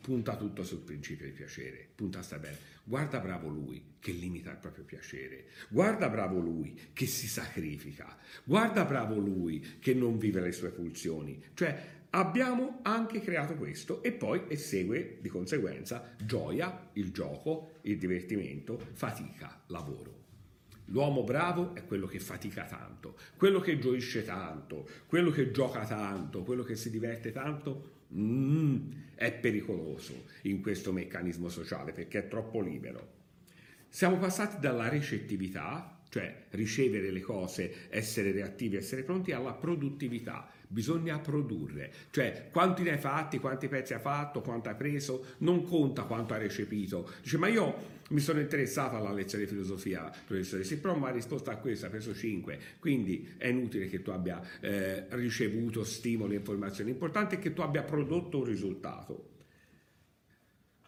Punta 0.00 0.36
tutto 0.36 0.62
sul 0.62 0.82
principio 0.82 1.26
di 1.26 1.32
piacere, 1.32 1.88
punta 1.96 2.20
a 2.20 2.22
stare 2.22 2.42
bene. 2.42 2.58
Guarda 2.84 3.18
bravo 3.18 3.48
lui 3.48 3.94
che 3.98 4.12
limita 4.12 4.52
il 4.52 4.58
proprio 4.58 4.84
piacere. 4.84 5.46
Guarda 5.68 6.08
bravo 6.08 6.38
lui 6.38 6.78
che 6.92 7.06
si 7.06 7.26
sacrifica. 7.26 8.16
Guarda 8.44 8.84
bravo 8.84 9.16
lui 9.16 9.78
che 9.80 9.94
non 9.94 10.16
vive 10.18 10.40
le 10.40 10.52
sue 10.52 10.70
pulsioni. 10.70 11.42
Cioè, 11.54 12.02
abbiamo 12.10 12.78
anche 12.82 13.20
creato 13.20 13.54
questo 13.54 14.00
e 14.04 14.12
poi 14.12 14.56
segue 14.56 15.18
di 15.20 15.28
conseguenza 15.28 16.14
gioia, 16.24 16.90
il 16.92 17.10
gioco, 17.10 17.78
il 17.82 17.98
divertimento, 17.98 18.78
fatica, 18.92 19.64
lavoro. 19.68 20.22
L'uomo 20.88 21.24
bravo 21.24 21.74
è 21.74 21.84
quello 21.84 22.06
che 22.06 22.20
fatica 22.20 22.64
tanto, 22.64 23.16
quello 23.36 23.58
che 23.58 23.78
gioisce 23.78 24.22
tanto, 24.22 24.86
quello 25.06 25.30
che 25.30 25.50
gioca 25.50 25.84
tanto, 25.86 26.42
quello 26.42 26.62
che 26.62 26.76
si 26.76 26.90
diverte 26.90 27.32
tanto, 27.32 27.93
mm, 28.16 28.90
è 29.14 29.32
pericoloso 29.32 30.24
in 30.42 30.60
questo 30.60 30.92
meccanismo 30.92 31.48
sociale 31.48 31.92
perché 31.92 32.20
è 32.20 32.28
troppo 32.28 32.60
libero. 32.60 33.12
Siamo 33.88 34.18
passati 34.18 34.58
dalla 34.58 34.88
recettività, 34.88 36.00
cioè 36.08 36.46
ricevere 36.50 37.10
le 37.10 37.20
cose, 37.20 37.88
essere 37.90 38.32
reattivi, 38.32 38.76
essere 38.76 39.02
pronti, 39.02 39.32
alla 39.32 39.52
produttività, 39.52 40.50
bisogna 40.74 41.20
produrre, 41.20 41.92
cioè 42.10 42.48
quanti 42.50 42.82
ne 42.82 42.90
hai 42.90 42.98
fatti, 42.98 43.38
quanti 43.38 43.68
pezzi 43.68 43.94
ha 43.94 44.00
fatto, 44.00 44.40
quanto 44.40 44.68
ha 44.68 44.74
preso, 44.74 45.24
non 45.38 45.62
conta 45.62 46.02
quanto 46.02 46.34
ha 46.34 46.36
recepito. 46.36 47.08
Dice 47.22 47.38
ma 47.38 47.46
io 47.46 47.92
mi 48.10 48.18
sono 48.18 48.40
interessato 48.40 48.96
alla 48.96 49.12
lezione 49.12 49.44
di 49.44 49.50
filosofia, 49.50 50.10
professore, 50.26 50.64
se 50.64 50.78
però 50.78 50.96
mi 50.96 51.06
ha 51.06 51.10
risposto 51.10 51.50
a 51.50 51.56
questo, 51.56 51.86
ha 51.86 51.90
preso 51.90 52.12
5, 52.12 52.58
quindi 52.80 53.34
è 53.38 53.46
inutile 53.46 53.88
che 53.88 54.02
tu 54.02 54.10
abbia 54.10 54.42
eh, 54.60 55.06
ricevuto 55.10 55.84
stimoli 55.84 56.34
e 56.34 56.38
informazioni, 56.38 56.90
l'importante 56.90 57.36
è 57.36 57.38
che 57.38 57.52
tu 57.52 57.60
abbia 57.60 57.84
prodotto 57.84 58.38
un 58.38 58.44
risultato. 58.44 59.30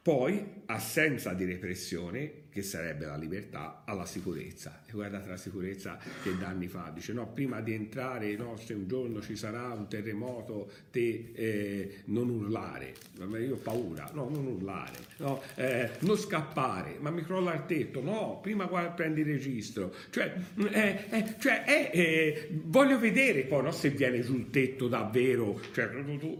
Poi, 0.02 0.62
assenza 0.66 1.32
di 1.32 1.44
repressione, 1.44 2.44
che 2.56 2.62
sarebbe 2.62 3.04
la 3.04 3.16
libertà, 3.16 3.82
alla 3.84 4.06
sicurezza. 4.06 4.80
E 4.86 4.92
guardate 4.92 5.28
la 5.28 5.36
sicurezza 5.36 5.98
che 6.22 6.38
danni 6.38 6.68
fa. 6.68 6.90
Dice, 6.94 7.12
no, 7.12 7.30
prima 7.30 7.60
di 7.60 7.74
entrare, 7.74 8.34
no, 8.34 8.56
se 8.56 8.72
un 8.72 8.88
giorno 8.88 9.20
ci 9.20 9.36
sarà 9.36 9.74
un 9.74 9.88
terremoto, 9.88 10.70
te 10.90 11.32
eh, 11.34 11.96
non 12.06 12.30
urlare. 12.30 12.94
Io 13.18 13.56
ho 13.56 13.58
paura. 13.58 14.10
No, 14.14 14.30
non 14.30 14.46
urlare. 14.46 14.94
No, 15.18 15.42
eh, 15.56 15.90
non 15.98 16.16
scappare. 16.16 16.96
Ma 16.98 17.10
mi 17.10 17.24
crolla 17.24 17.52
il 17.52 17.66
tetto. 17.66 18.00
No, 18.00 18.38
prima 18.40 18.64
guarda, 18.64 18.88
prendi 18.92 19.20
il 19.20 19.26
registro. 19.26 19.94
Cioè, 20.08 20.34
eh, 20.70 21.04
eh 21.10 21.34
cioè 21.38 21.90
eh, 21.92 22.48
voglio 22.64 22.98
vedere 22.98 23.42
poi 23.42 23.64
no, 23.64 23.70
se 23.70 23.90
viene 23.90 24.22
sul 24.22 24.48
tetto 24.48 24.88
davvero, 24.88 25.60
cioè, 25.74 25.90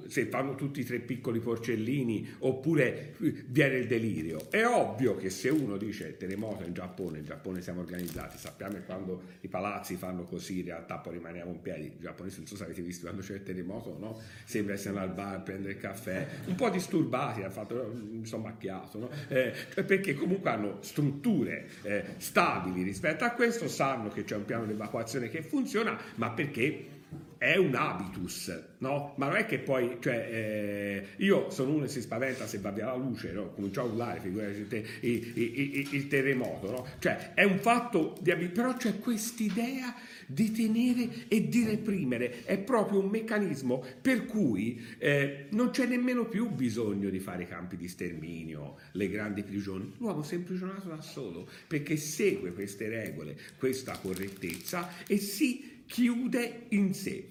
se 0.06 0.24
fanno 0.26 0.54
tutti 0.54 0.80
i 0.80 0.84
tre 0.84 0.98
piccoli 1.00 1.40
porcellini, 1.40 2.36
oppure 2.38 3.16
viene 3.48 3.76
il 3.76 3.86
delirio. 3.86 4.50
È 4.50 4.64
ovvio 4.64 5.16
che 5.16 5.28
se 5.28 5.50
uno 5.50 5.76
dice 5.76 6.05
il 6.08 6.16
terremoto 6.16 6.64
in 6.64 6.72
Giappone, 6.72 7.18
in 7.18 7.24
Giappone 7.24 7.60
siamo 7.60 7.80
organizzati, 7.80 8.38
sappiamo 8.38 8.74
che 8.74 8.84
quando 8.84 9.22
i 9.40 9.48
palazzi 9.48 9.96
fanno 9.96 10.24
così 10.24 10.60
in 10.60 10.66
realtà 10.66 10.98
poi 10.98 11.14
rimaniamo 11.14 11.50
in 11.50 11.60
piedi, 11.60 11.86
i 11.86 11.98
giapponesi 11.98 12.38
non 12.38 12.46
so 12.46 12.56
se 12.56 12.64
avete 12.64 12.82
visto 12.82 13.04
quando 13.04 13.22
c'è 13.22 13.34
il 13.34 13.42
terremoto, 13.42 13.96
no? 13.98 14.20
Sembra 14.44 14.74
essere 14.74 14.98
al 14.98 15.12
bar 15.12 15.34
a 15.34 15.40
prendere 15.40 15.74
il 15.74 15.78
caffè, 15.80 16.26
un 16.46 16.54
po' 16.54 16.70
disturbati, 16.70 17.42
hanno 17.42 17.50
fatto, 17.50 17.92
mi 17.94 18.26
sono 18.26 18.44
macchiato, 18.44 18.98
no? 18.98 19.10
eh, 19.28 19.52
perché 19.82 20.14
comunque 20.14 20.50
hanno 20.50 20.78
strutture 20.80 21.68
eh, 21.82 22.04
stabili 22.18 22.82
rispetto 22.82 23.24
a 23.24 23.30
questo, 23.30 23.68
sanno 23.68 24.08
che 24.08 24.24
c'è 24.24 24.36
un 24.36 24.44
piano 24.44 24.64
di 24.66 24.72
evacuazione 24.72 25.28
che 25.28 25.42
funziona, 25.42 25.98
ma 26.16 26.30
perché 26.30 26.95
è 27.38 27.56
un 27.56 27.74
habitus, 27.74 28.62
no? 28.78 29.14
Ma 29.16 29.26
non 29.26 29.36
è 29.36 29.46
che 29.46 29.58
poi, 29.58 29.98
cioè, 30.00 30.28
eh, 30.30 31.06
io 31.24 31.50
sono 31.50 31.72
uno 31.72 31.82
che 31.82 31.90
si 31.90 32.00
spaventa 32.00 32.46
se 32.46 32.58
va 32.58 32.70
via 32.70 32.86
la 32.86 32.96
luce, 32.96 33.32
no? 33.32 33.50
Comincio 33.50 33.82
a 33.82 33.84
urlare, 33.84 34.20
figurati 34.20 34.66
il, 35.00 35.32
il, 35.34 35.94
il, 35.94 36.08
terremoto, 36.08 36.70
no? 36.70 36.86
Cioè, 36.98 37.34
è 37.34 37.44
un 37.44 37.58
fatto 37.58 38.16
di 38.20 38.30
abitudine, 38.30 38.62
però 38.62 38.76
c'è 38.76 38.98
quest'idea 38.98 39.94
di 40.26 40.50
tenere 40.50 41.28
e 41.28 41.48
di 41.48 41.64
reprimere, 41.64 42.44
è 42.44 42.58
proprio 42.58 43.00
un 43.00 43.08
meccanismo 43.08 43.84
per 44.00 44.26
cui 44.26 44.84
eh, 44.98 45.46
non 45.50 45.70
c'è 45.70 45.86
nemmeno 45.86 46.26
più 46.26 46.50
bisogno 46.50 47.10
di 47.10 47.20
fare 47.20 47.46
campi 47.46 47.76
di 47.76 47.86
sterminio, 47.86 48.76
le 48.92 49.08
grandi 49.08 49.42
prigioni, 49.42 49.92
l'uomo 49.98 50.22
si 50.22 50.34
è 50.34 50.38
imprigionato 50.38 50.88
da 50.88 51.00
solo, 51.00 51.48
perché 51.66 51.96
segue 51.96 52.52
queste 52.52 52.88
regole, 52.88 53.36
questa 53.58 53.96
correttezza 53.98 54.88
e 55.06 55.18
si 55.18 55.75
chiude 55.86 56.66
in 56.70 56.94
sé. 56.94 57.30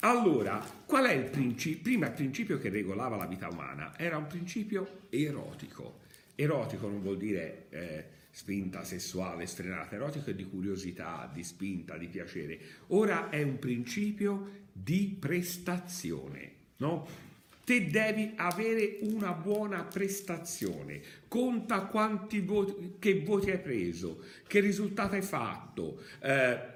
Allora, 0.00 0.64
qual 0.86 1.06
è 1.06 1.12
il 1.12 1.30
principio? 1.30 1.82
Prima 1.82 2.06
il 2.06 2.12
principio 2.12 2.58
che 2.58 2.68
regolava 2.68 3.16
la 3.16 3.26
vita 3.26 3.48
umana 3.48 3.98
era 3.98 4.16
un 4.16 4.26
principio 4.26 5.00
erotico. 5.10 6.00
Erotico 6.34 6.88
non 6.88 7.00
vuol 7.00 7.16
dire 7.16 7.66
eh, 7.70 8.04
spinta 8.30 8.84
sessuale 8.84 9.46
sfrenata, 9.46 9.94
erotico 9.94 10.30
è 10.30 10.34
di 10.34 10.44
curiosità, 10.44 11.30
di 11.32 11.42
spinta, 11.42 11.96
di 11.96 12.06
piacere. 12.06 12.58
Ora 12.88 13.30
è 13.30 13.42
un 13.42 13.58
principio 13.58 14.64
di 14.70 15.16
prestazione, 15.18 16.52
no? 16.76 17.24
Te 17.64 17.88
devi 17.88 18.32
avere 18.36 18.98
una 19.00 19.32
buona 19.32 19.82
prestazione, 19.82 21.00
conta 21.26 21.86
quanti 21.86 22.40
voti, 22.40 22.96
che 23.00 23.22
voti 23.22 23.50
hai 23.50 23.58
preso, 23.58 24.22
che 24.46 24.60
risultato 24.60 25.16
hai 25.16 25.22
fatto. 25.22 26.00
Eh, 26.20 26.74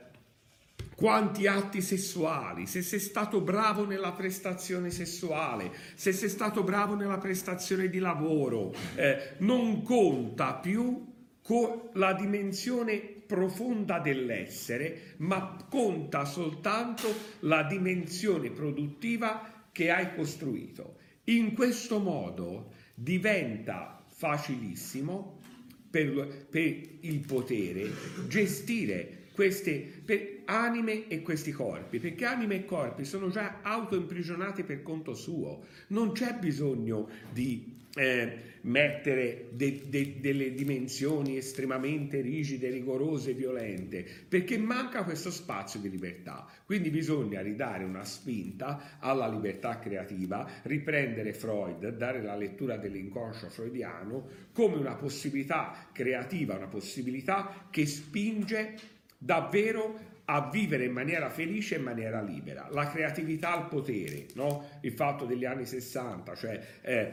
quanti 1.00 1.47
atti 1.47 1.80
sessuali, 1.80 2.66
se 2.66 2.83
sei 2.83 3.00
stato 3.00 3.40
bravo 3.40 3.87
nella 3.87 4.12
prestazione 4.12 4.90
sessuale, 4.90 5.73
se 5.95 6.12
sei 6.12 6.28
stato 6.28 6.62
bravo 6.62 6.95
nella 6.95 7.16
prestazione 7.16 7.88
di 7.88 7.99
lavoro, 7.99 8.75
eh, 8.97 9.30
non 9.38 9.80
conta 9.80 10.57
più 10.57 11.11
con 11.42 11.88
la 11.95 12.12
dimensione 12.12 12.99
profonda 12.99 13.99
dell'essere, 13.99 15.14
ma 15.19 15.66
conta 15.71 16.26
soltanto 16.26 17.11
la 17.40 17.62
dimensione 17.62 18.50
produttiva 18.50 19.69
che 19.73 19.90
hai 19.90 20.14
costruito. 20.14 20.99
In 21.25 21.54
questo 21.54 21.99
modo 21.99 22.75
diventa 22.95 24.04
facilissimo 24.07 25.40
per, 25.88 26.47
per 26.50 26.88
il 27.00 27.21
potere 27.26 27.90
gestire 28.28 29.20
queste 29.33 30.03
anime 30.45 31.09
e 31.09 31.23
questi 31.23 31.53
corpi, 31.53 31.99
perché 31.99 32.25
anime 32.25 32.57
e 32.57 32.65
corpi 32.65 33.05
sono 33.05 33.31
già 33.31 33.61
autoimprigionati 33.63 34.65
per 34.65 34.83
conto 34.83 35.15
suo, 35.15 35.65
non 35.89 36.13
c'è 36.13 36.35
bisogno 36.35 37.09
di 37.33 37.79
eh, 37.95 38.49
mettere 38.63 39.49
de, 39.53 39.83
de, 39.89 40.21
delle 40.21 40.55
dimensioni 40.55 41.37
estremamente 41.37 42.21
rigide, 42.21 42.71
rigorose, 42.71 43.33
violente, 43.33 44.07
perché 44.29 44.59
manca 44.59 45.03
questo 45.03 45.31
spazio 45.31 45.81
di 45.81 45.91
libertà. 45.91 46.47
Quindi 46.65 46.91
bisogna 46.91 47.41
ridare 47.41 47.85
una 47.85 48.05
spinta 48.05 48.99
alla 48.99 49.29
libertà 49.29 49.79
creativa, 49.79 50.49
riprendere 50.63 51.33
Freud, 51.33 51.89
dare 51.97 52.23
la 52.23 52.37
lettura 52.37 52.77
dell'inconscio 52.77 53.49
freudiano 53.49 54.29
come 54.53 54.77
una 54.77 54.95
possibilità 54.95 55.89
creativa, 55.93 56.57
una 56.57 56.69
possibilità 56.69 57.67
che 57.71 57.87
spinge 57.87 58.99
davvero 59.23 60.09
a 60.25 60.49
vivere 60.49 60.85
in 60.85 60.93
maniera 60.93 61.29
felice 61.29 61.75
e 61.75 61.79
in 61.79 61.85
maniera 61.85 62.23
libera. 62.23 62.69
La 62.71 62.89
creatività 62.89 63.53
al 63.53 63.69
potere, 63.69 64.27
no? 64.35 64.79
il 64.81 64.93
fatto 64.93 65.25
degli 65.25 65.45
anni 65.45 65.67
60, 65.67 66.35
cioè 66.37 66.61
eh, 66.83 67.12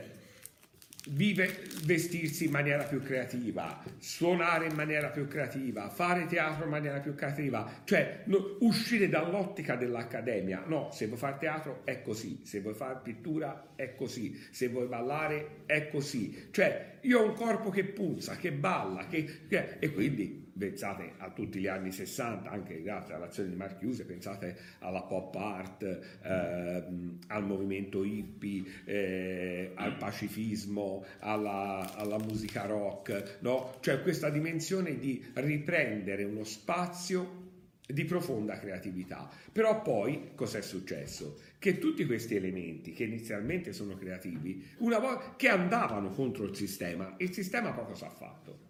vive, 1.09 1.63
vestirsi 1.83 2.45
in 2.45 2.51
maniera 2.51 2.83
più 2.83 3.01
creativa, 3.01 3.83
suonare 3.97 4.67
in 4.67 4.75
maniera 4.75 5.09
più 5.09 5.27
creativa, 5.27 5.89
fare 5.89 6.27
teatro 6.27 6.65
in 6.65 6.69
maniera 6.69 6.99
più 6.99 7.15
creativa, 7.15 7.81
cioè 7.85 8.21
no, 8.25 8.57
uscire 8.59 9.09
dall'ottica 9.09 9.75
dell'accademia. 9.75 10.63
No, 10.67 10.89
se 10.91 11.07
vuoi 11.07 11.17
fare 11.17 11.37
teatro 11.39 11.81
è 11.85 12.03
così, 12.03 12.41
se 12.43 12.61
vuoi 12.61 12.75
fare 12.75 12.99
pittura 13.01 13.73
è 13.75 13.95
così, 13.95 14.39
se 14.51 14.67
vuoi 14.67 14.87
ballare 14.87 15.63
è 15.65 15.89
così. 15.89 16.49
Cioè 16.51 16.99
io 17.01 17.19
ho 17.19 17.25
un 17.25 17.33
corpo 17.33 17.71
che 17.71 17.83
puzza, 17.83 18.35
che 18.35 18.51
balla, 18.51 19.07
che, 19.07 19.47
che, 19.47 19.77
e 19.79 19.91
quindi 19.91 20.46
pensate 20.57 21.13
a 21.17 21.29
tutti 21.31 21.59
gli 21.59 21.67
anni 21.67 21.91
60, 21.91 22.49
anche 22.49 22.81
grazie 22.81 23.13
all'azione 23.13 23.49
di 23.49 23.55
Marchiuse, 23.55 24.05
pensate 24.05 24.57
alla 24.79 25.01
pop 25.01 25.35
art, 25.35 26.17
ehm, 26.23 27.19
al 27.27 27.45
movimento 27.45 28.03
hippie, 28.03 28.63
eh, 28.85 29.71
al 29.75 29.97
pacifismo, 29.97 31.05
alla, 31.19 31.93
alla 31.95 32.17
musica 32.17 32.65
rock, 32.65 33.37
no? 33.39 33.77
cioè 33.81 34.01
questa 34.01 34.29
dimensione 34.29 34.97
di 34.97 35.23
riprendere 35.33 36.23
uno 36.23 36.43
spazio 36.43 37.45
di 37.87 38.03
profonda 38.03 38.59
creatività. 38.59 39.29
Però 39.51 39.81
poi 39.81 40.31
cos'è 40.35 40.61
successo? 40.61 41.39
Che 41.57 41.79
tutti 41.79 42.05
questi 42.05 42.35
elementi 42.35 42.91
che 42.93 43.05
inizialmente 43.05 43.73
sono 43.73 43.95
creativi, 43.95 44.63
una 44.79 44.99
volta 44.99 45.35
che 45.35 45.47
andavano 45.47 46.11
contro 46.11 46.43
il 46.43 46.55
sistema, 46.55 47.15
il 47.17 47.33
sistema 47.33 47.71
cosa 47.71 48.07
ha 48.07 48.11
fatto? 48.11 48.66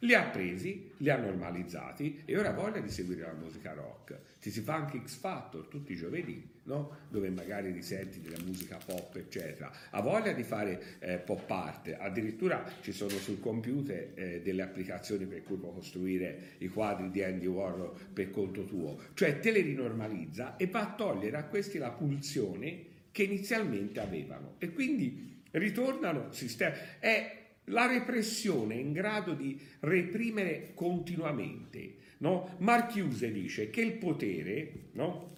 Li 0.00 0.12
ha 0.12 0.24
presi, 0.24 0.92
li 0.98 1.08
ha 1.08 1.16
normalizzati 1.16 2.22
e 2.26 2.36
ora 2.36 2.50
ha 2.50 2.52
voglia 2.52 2.80
di 2.80 2.90
seguire 2.90 3.22
la 3.22 3.32
musica 3.32 3.72
rock. 3.72 4.18
Ti 4.38 4.50
si 4.50 4.60
fa 4.60 4.74
anche 4.74 5.00
X 5.02 5.16
Factor 5.16 5.68
tutti 5.68 5.92
i 5.92 5.96
giovedì, 5.96 6.46
no? 6.64 6.98
dove 7.08 7.30
magari 7.30 7.70
risenti 7.70 8.20
della 8.20 8.36
musica 8.44 8.78
pop, 8.84 9.16
eccetera. 9.16 9.72
Ha 9.90 10.00
voglia 10.02 10.32
di 10.32 10.42
fare 10.42 10.98
eh, 10.98 11.16
pop 11.16 11.50
art, 11.50 11.96
addirittura 11.98 12.62
ci 12.82 12.92
sono 12.92 13.10
sul 13.10 13.40
computer 13.40 14.10
eh, 14.14 14.42
delle 14.42 14.62
applicazioni 14.62 15.24
per 15.24 15.42
cui 15.42 15.56
puoi 15.56 15.72
costruire 15.72 16.56
i 16.58 16.68
quadri 16.68 17.10
di 17.10 17.22
Andy 17.22 17.46
Warhol 17.46 17.98
per 18.12 18.30
conto 18.30 18.64
tuo. 18.64 19.00
Cioè 19.14 19.40
te 19.40 19.50
le 19.50 19.62
rinormalizza 19.62 20.56
e 20.56 20.66
va 20.66 20.82
a 20.82 20.94
togliere 20.94 21.38
a 21.38 21.44
questi 21.44 21.78
la 21.78 21.90
pulsione 21.90 22.84
che 23.12 23.22
inizialmente 23.22 23.98
avevano. 23.98 24.56
E 24.58 24.74
quindi 24.74 25.40
ritornano, 25.52 26.30
sistema, 26.32 26.74
è 26.98 27.44
la 27.66 27.86
repressione 27.86 28.74
è 28.74 28.78
in 28.78 28.92
grado 28.92 29.34
di 29.34 29.58
reprimere 29.80 30.72
continuamente. 30.74 32.04
No? 32.18 32.54
Marchiuse 32.58 33.30
dice 33.30 33.70
che 33.70 33.80
il 33.80 33.92
potere 33.92 34.72
no, 34.92 35.34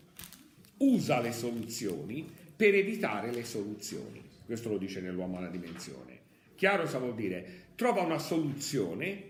usa 0.79 1.21
le 1.21 1.33
soluzioni 1.33 2.29
per 2.55 2.75
evitare 2.75 3.33
le 3.33 3.45
soluzioni. 3.45 4.23
Questo 4.45 4.69
lo 4.69 4.79
dice 4.79 5.01
nell'uomo 5.01 5.39
alla 5.39 5.49
dimensione. 5.49 6.17
Chiaro 6.55 6.83
cosa 6.83 6.99
vuol 6.99 7.15
dire? 7.15 7.67
Trova 7.75 8.03
una 8.03 8.19
soluzione 8.19 9.23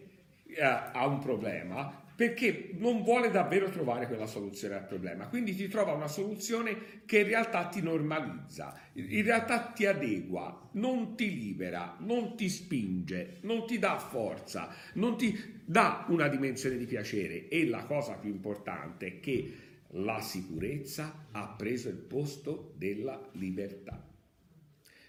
eh, 0.47 0.63
a 0.63 1.07
un 1.07 1.19
problema 1.19 2.07
perché 2.19 2.71
non 2.79 3.05
vuole 3.05 3.31
davvero 3.31 3.71
trovare 3.71 4.09
quella 4.09 4.27
soluzione 4.27 4.75
al 4.75 4.89
problema. 4.89 5.29
Quindi 5.29 5.55
ti 5.55 5.69
trova 5.69 5.93
una 5.93 6.09
soluzione 6.09 7.03
che 7.07 7.21
in 7.21 7.29
realtà 7.29 7.69
ti 7.69 7.81
normalizza, 7.81 8.77
in 8.95 9.23
realtà 9.23 9.71
ti 9.71 9.87
adegua, 9.87 10.69
non 10.73 11.15
ti 11.15 11.33
libera, 11.33 11.95
non 12.01 12.35
ti 12.35 12.49
spinge, 12.49 13.37
non 13.43 13.69
ti 13.69 13.79
dà 13.79 14.01
forza, 14.01 14.75
non 14.95 15.17
ti 15.17 15.61
dà 15.65 16.07
una 16.09 16.27
dimensione 16.27 16.77
di 16.77 16.87
piacere. 16.87 17.47
E 17.47 17.69
la 17.69 17.85
cosa 17.85 18.15
più 18.15 18.31
importante 18.31 19.07
è 19.07 19.21
che 19.21 19.53
la 19.91 20.21
sicurezza 20.21 21.27
ha 21.31 21.47
preso 21.57 21.89
il 21.89 21.99
posto 21.99 22.75
della 22.77 23.29
libertà. 23.35 24.05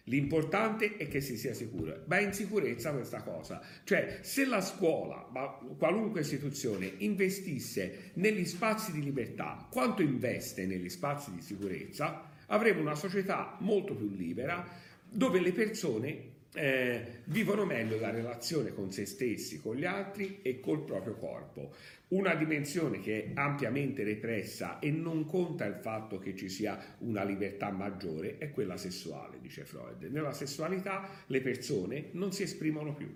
L'importante 0.10 0.98
è 0.98 1.08
che 1.08 1.22
si 1.22 1.38
sia 1.38 1.54
sicuro. 1.54 2.02
Va 2.06 2.20
in 2.20 2.34
sicurezza 2.34 2.92
questa 2.92 3.22
cosa. 3.22 3.62
Cioè, 3.84 4.20
se 4.22 4.46
la 4.46 4.60
scuola, 4.60 5.28
ma 5.32 5.48
qualunque 5.78 6.22
istituzione, 6.22 6.92
investisse 6.98 8.12
negli 8.16 8.46
spazi 8.46 8.92
di 8.92 9.04
libertà, 9.04 9.68
quanto 9.72 10.02
investe 10.02 10.66
negli 10.66 10.90
spazi 10.90 11.32
di 11.32 11.42
sicurezza, 11.42 12.28
avremo 12.48 12.82
una 12.82 12.96
società 12.96 13.56
molto 13.60 13.94
più 13.94 14.10
libera 14.10 14.68
dove 15.08 15.40
le 15.40 15.52
persone 15.52 16.38
eh, 16.54 17.22
vivono 17.26 17.64
meglio 17.66 18.00
la 18.00 18.10
relazione 18.10 18.74
con 18.74 18.92
se 18.92 19.06
stessi, 19.06 19.62
con 19.62 19.76
gli 19.76 19.86
altri 19.86 20.40
e 20.42 20.60
col 20.60 20.84
proprio 20.84 21.14
corpo. 21.14 21.74
Una 22.10 22.34
dimensione 22.34 23.00
che 23.00 23.26
è 23.26 23.32
ampiamente 23.36 24.04
repressa 24.04 24.80
e 24.80 24.90
non 24.90 25.26
conta 25.26 25.66
il 25.66 25.76
fatto 25.76 26.18
che 26.18 26.36
ci 26.36 26.50
sia 26.50 26.96
una 27.00 27.24
libertà 27.24 27.70
maggiore 27.70 28.40
è 28.40 28.50
quella 28.50 28.78
sessuale, 28.78 29.40
dice 29.40 29.64
Freud. 29.64 30.04
Nella 30.04 30.34
sessualità 30.34 31.08
le 31.28 31.42
persone 31.42 32.10
non 32.14 32.32
si 32.32 32.42
esprimono 32.42 32.96
più, 32.96 33.16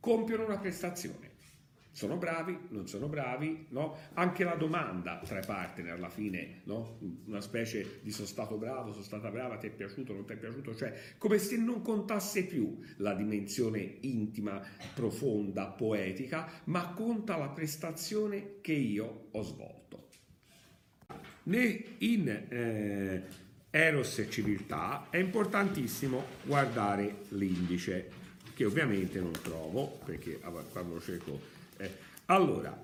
compiono 0.00 0.46
una 0.46 0.58
prestazione 0.58 1.35
sono 1.96 2.18
bravi, 2.18 2.58
non 2.68 2.86
sono 2.86 3.08
bravi, 3.08 3.68
no? 3.70 3.96
Anche 4.12 4.44
la 4.44 4.54
domanda 4.54 5.18
tra 5.24 5.38
i 5.38 5.46
partner 5.46 5.94
alla 5.94 6.10
fine, 6.10 6.60
no? 6.64 6.98
Una 7.24 7.40
specie 7.40 8.00
di 8.02 8.10
sono 8.10 8.26
stato 8.26 8.58
bravo, 8.58 8.92
sono 8.92 9.02
stata 9.02 9.30
brava, 9.30 9.56
ti 9.56 9.68
è 9.68 9.70
piaciuto, 9.70 10.12
non 10.12 10.26
ti 10.26 10.34
è 10.34 10.36
piaciuto, 10.36 10.76
cioè 10.76 10.92
come 11.16 11.38
se 11.38 11.56
non 11.56 11.80
contasse 11.80 12.44
più 12.44 12.78
la 12.96 13.14
dimensione 13.14 13.96
intima, 14.00 14.62
profonda, 14.92 15.68
poetica, 15.68 16.46
ma 16.64 16.92
conta 16.92 17.38
la 17.38 17.48
prestazione 17.48 18.60
che 18.60 18.74
io 18.74 19.28
ho 19.30 19.42
svolto. 19.42 20.08
In 21.44 22.28
eh, 22.28 23.22
Eros 23.70 24.18
e 24.18 24.28
civiltà 24.28 25.06
è 25.08 25.16
importantissimo 25.16 26.24
guardare 26.44 27.22
l'indice, 27.28 28.10
che 28.52 28.66
ovviamente 28.66 29.18
non 29.18 29.32
trovo, 29.32 29.98
perché 30.04 30.38
quando 30.38 30.92
lo 30.92 31.00
cerco 31.00 31.54
eh, 31.78 31.90
allora, 32.26 32.76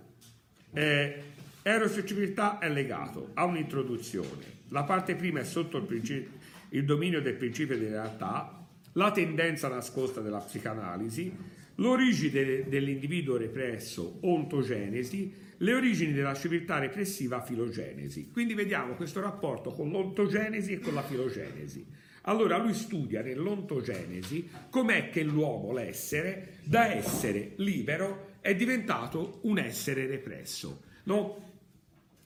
eh, 0.72 1.22
Eros 1.62 2.02
civiltà 2.04 2.58
è 2.58 2.68
legato 2.68 3.30
a 3.34 3.44
un'introduzione. 3.44 4.60
La 4.68 4.82
parte 4.82 5.14
prima 5.14 5.40
è 5.40 5.44
sotto 5.44 5.78
il, 5.78 6.28
il 6.70 6.84
dominio 6.84 7.20
del 7.20 7.34
principio 7.34 7.78
di 7.78 7.86
realtà, 7.86 8.66
la 8.94 9.10
tendenza 9.12 9.68
nascosta 9.68 10.20
della 10.20 10.38
psicanalisi, 10.38 11.32
l'origine 11.76 12.68
dell'individuo 12.68 13.36
represso, 13.36 14.18
ontogenesi, 14.22 15.40
le 15.58 15.74
origini 15.74 16.12
della 16.12 16.34
civiltà 16.34 16.78
repressiva, 16.78 17.40
filogenesi. 17.40 18.30
Quindi 18.30 18.54
vediamo 18.54 18.94
questo 18.94 19.20
rapporto 19.20 19.70
con 19.70 19.90
l'ontogenesi 19.90 20.72
e 20.72 20.80
con 20.80 20.94
la 20.94 21.02
filogenesi. 21.02 21.86
Allora 22.22 22.56
lui 22.58 22.74
studia 22.74 23.22
nell'ontogenesi 23.22 24.48
com'è 24.70 25.10
che 25.10 25.22
l'uomo, 25.22 25.72
l'essere, 25.72 26.58
da 26.64 26.92
essere 26.92 27.52
libero 27.56 28.30
è 28.42 28.54
diventato 28.56 29.38
un 29.44 29.58
essere 29.58 30.06
represso. 30.06 30.82
No? 31.04 31.50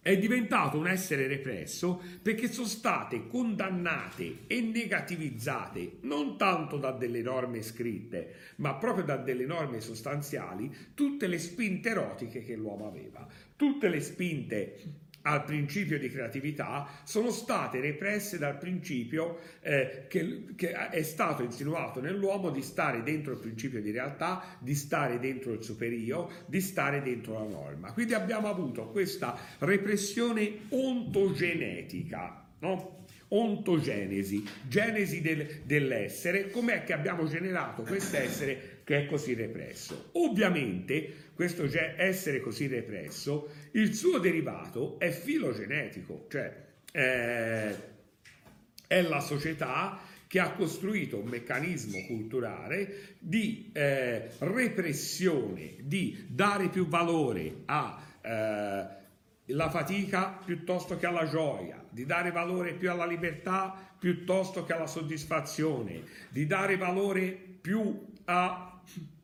È 0.01 0.17
diventato 0.17 0.79
un 0.79 0.87
essere 0.87 1.27
represso 1.27 2.01
perché 2.23 2.49
sono 2.51 2.67
state 2.67 3.27
condannate 3.27 4.45
e 4.47 4.61
negativizzate 4.61 5.99
non 6.03 6.39
tanto 6.39 6.79
da 6.79 6.93
delle 6.93 7.23
norme 7.23 7.61
scritte, 7.61 8.35
ma 8.57 8.77
proprio 8.77 9.05
da 9.05 9.17
delle 9.17 9.47
norme 9.47 9.81
sostanziali, 9.81 10.73
tutte 10.95 11.27
le 11.27 11.39
spinte 11.39 11.91
erotiche 11.91 12.43
che 12.45 12.55
l'uomo 12.55 12.87
aveva, 12.87 13.27
tutte 13.57 13.89
le 13.89 14.01
spinte 14.01 14.79
al 15.27 15.45
principio 15.45 15.99
di 15.99 16.09
creatività 16.09 16.89
sono 17.03 17.31
state 17.31 17.81
represse 17.81 18.39
dal 18.39 18.57
principio 18.59 19.39
eh, 19.61 20.05
che, 20.09 20.55
che, 20.55 20.71
è 20.73 21.03
stato 21.03 21.43
insinuato 21.43 22.01
nell'uomo 22.01 22.51
di 22.51 22.63
stare 22.63 23.03
dentro 23.03 23.33
il 23.33 23.39
principio 23.39 23.83
di 23.83 23.91
realtà, 23.91 24.57
di 24.61 24.75
stare 24.75 25.19
dentro 25.19 25.53
il 25.53 25.63
superio, 25.63 26.31
di 26.47 26.61
stare 26.61 27.03
dentro 27.03 27.35
la 27.35 27.45
norma. 27.45 27.93
Quindi 27.93 28.15
abbiamo 28.15 28.49
avuto 28.49 28.89
questa 28.91 29.37
repressione 29.59 30.61
ontogenetica. 30.69 32.45
No? 32.61 32.95
Ontogenesi, 33.29 34.45
genesi 34.69 35.21
del, 35.21 35.63
dell'essere, 35.65 36.51
com'è 36.51 36.85
che 36.85 36.93
abbiamo 36.93 37.27
generato 37.27 37.83
quest'essere 37.83 38.77
che 38.85 38.99
è 38.99 39.07
così 39.07 39.35
represso? 39.35 40.11
Ovviamente 40.13 41.25
questo 41.35 41.69
essere 41.97 42.41
così 42.41 42.69
represso, 42.69 43.51
il 43.77 43.95
suo 43.95 44.19
derivato 44.19 44.99
è 44.99 45.11
filogenetico, 45.11 46.27
cioè 46.31 46.65
eh, 46.93 47.77
è 48.87 49.03
la 49.03 49.21
società 49.21 50.01
che 50.27 50.41
ha 50.41 50.53
costruito 50.53 51.19
un 51.19 51.29
meccanismo 51.29 52.05
culturale 52.07 53.17
di 53.19 53.71
eh, 53.73 54.31
repressione, 54.39 55.77
di 55.81 56.27
dare 56.29 56.69
più 56.69 56.89
valore 56.89 57.63
a 57.67 58.03
eh, 58.23 59.69
fatica 59.71 60.41
piuttosto 60.45 60.97
che 60.97 61.07
alla 61.07 61.29
gioia, 61.29 61.85
di 61.91 62.07
dare 62.07 62.33
valore 62.33 62.75
più 62.75 62.91
alla 62.91 63.07
libertà 63.07 63.95
piuttosto 63.99 64.65
che 64.65 64.73
alla 64.73 64.87
soddisfazione, 64.87 66.03
di 66.31 66.47
dare 66.47 66.77
valore 66.77 67.31
più 67.61 68.07
a 68.25 68.76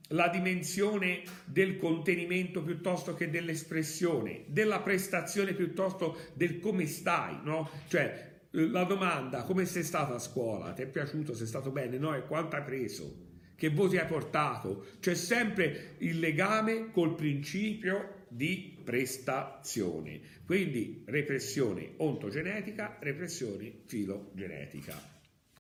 la 0.09 0.29
dimensione 0.29 1.23
del 1.45 1.79
contenimento 1.79 2.63
piuttosto 2.63 3.15
che 3.15 3.31
dell'espressione, 3.31 4.45
della 4.49 4.81
prestazione 4.81 5.55
piuttosto 5.55 6.19
del 6.35 6.61
come 6.61 6.87
stai, 6.87 7.39
no? 7.43 7.71
Cioè 7.89 8.31
la 8.51 8.85
domanda 8.85 9.45
come 9.45 9.65
sei 9.65 9.83
stata 9.83 10.15
a 10.15 10.19
scuola, 10.19 10.73
ti 10.73 10.83
è 10.83 10.87
piaciuto, 10.87 11.35
sei 11.35 11.47
stato 11.47 11.71
bene, 11.71 11.99
no? 11.99 12.15
E 12.15 12.27
quanto 12.27 12.57
hai 12.57 12.63
preso? 12.63 13.31
Che 13.55 13.71
voti 13.71 13.97
hai 13.97 14.07
portato? 14.07 14.87
C'è 15.01 15.15
sempre 15.15 15.95
il 15.99 16.19
legame 16.19 16.91
col 16.91 17.15
principio 17.15 18.25
di 18.29 18.81
prestazione. 18.83 20.21
Quindi 20.45 21.05
repressione 21.07 21.93
ontogenetica, 21.99 22.97
repressione 23.01 23.73
filogenetica. 23.87 25.12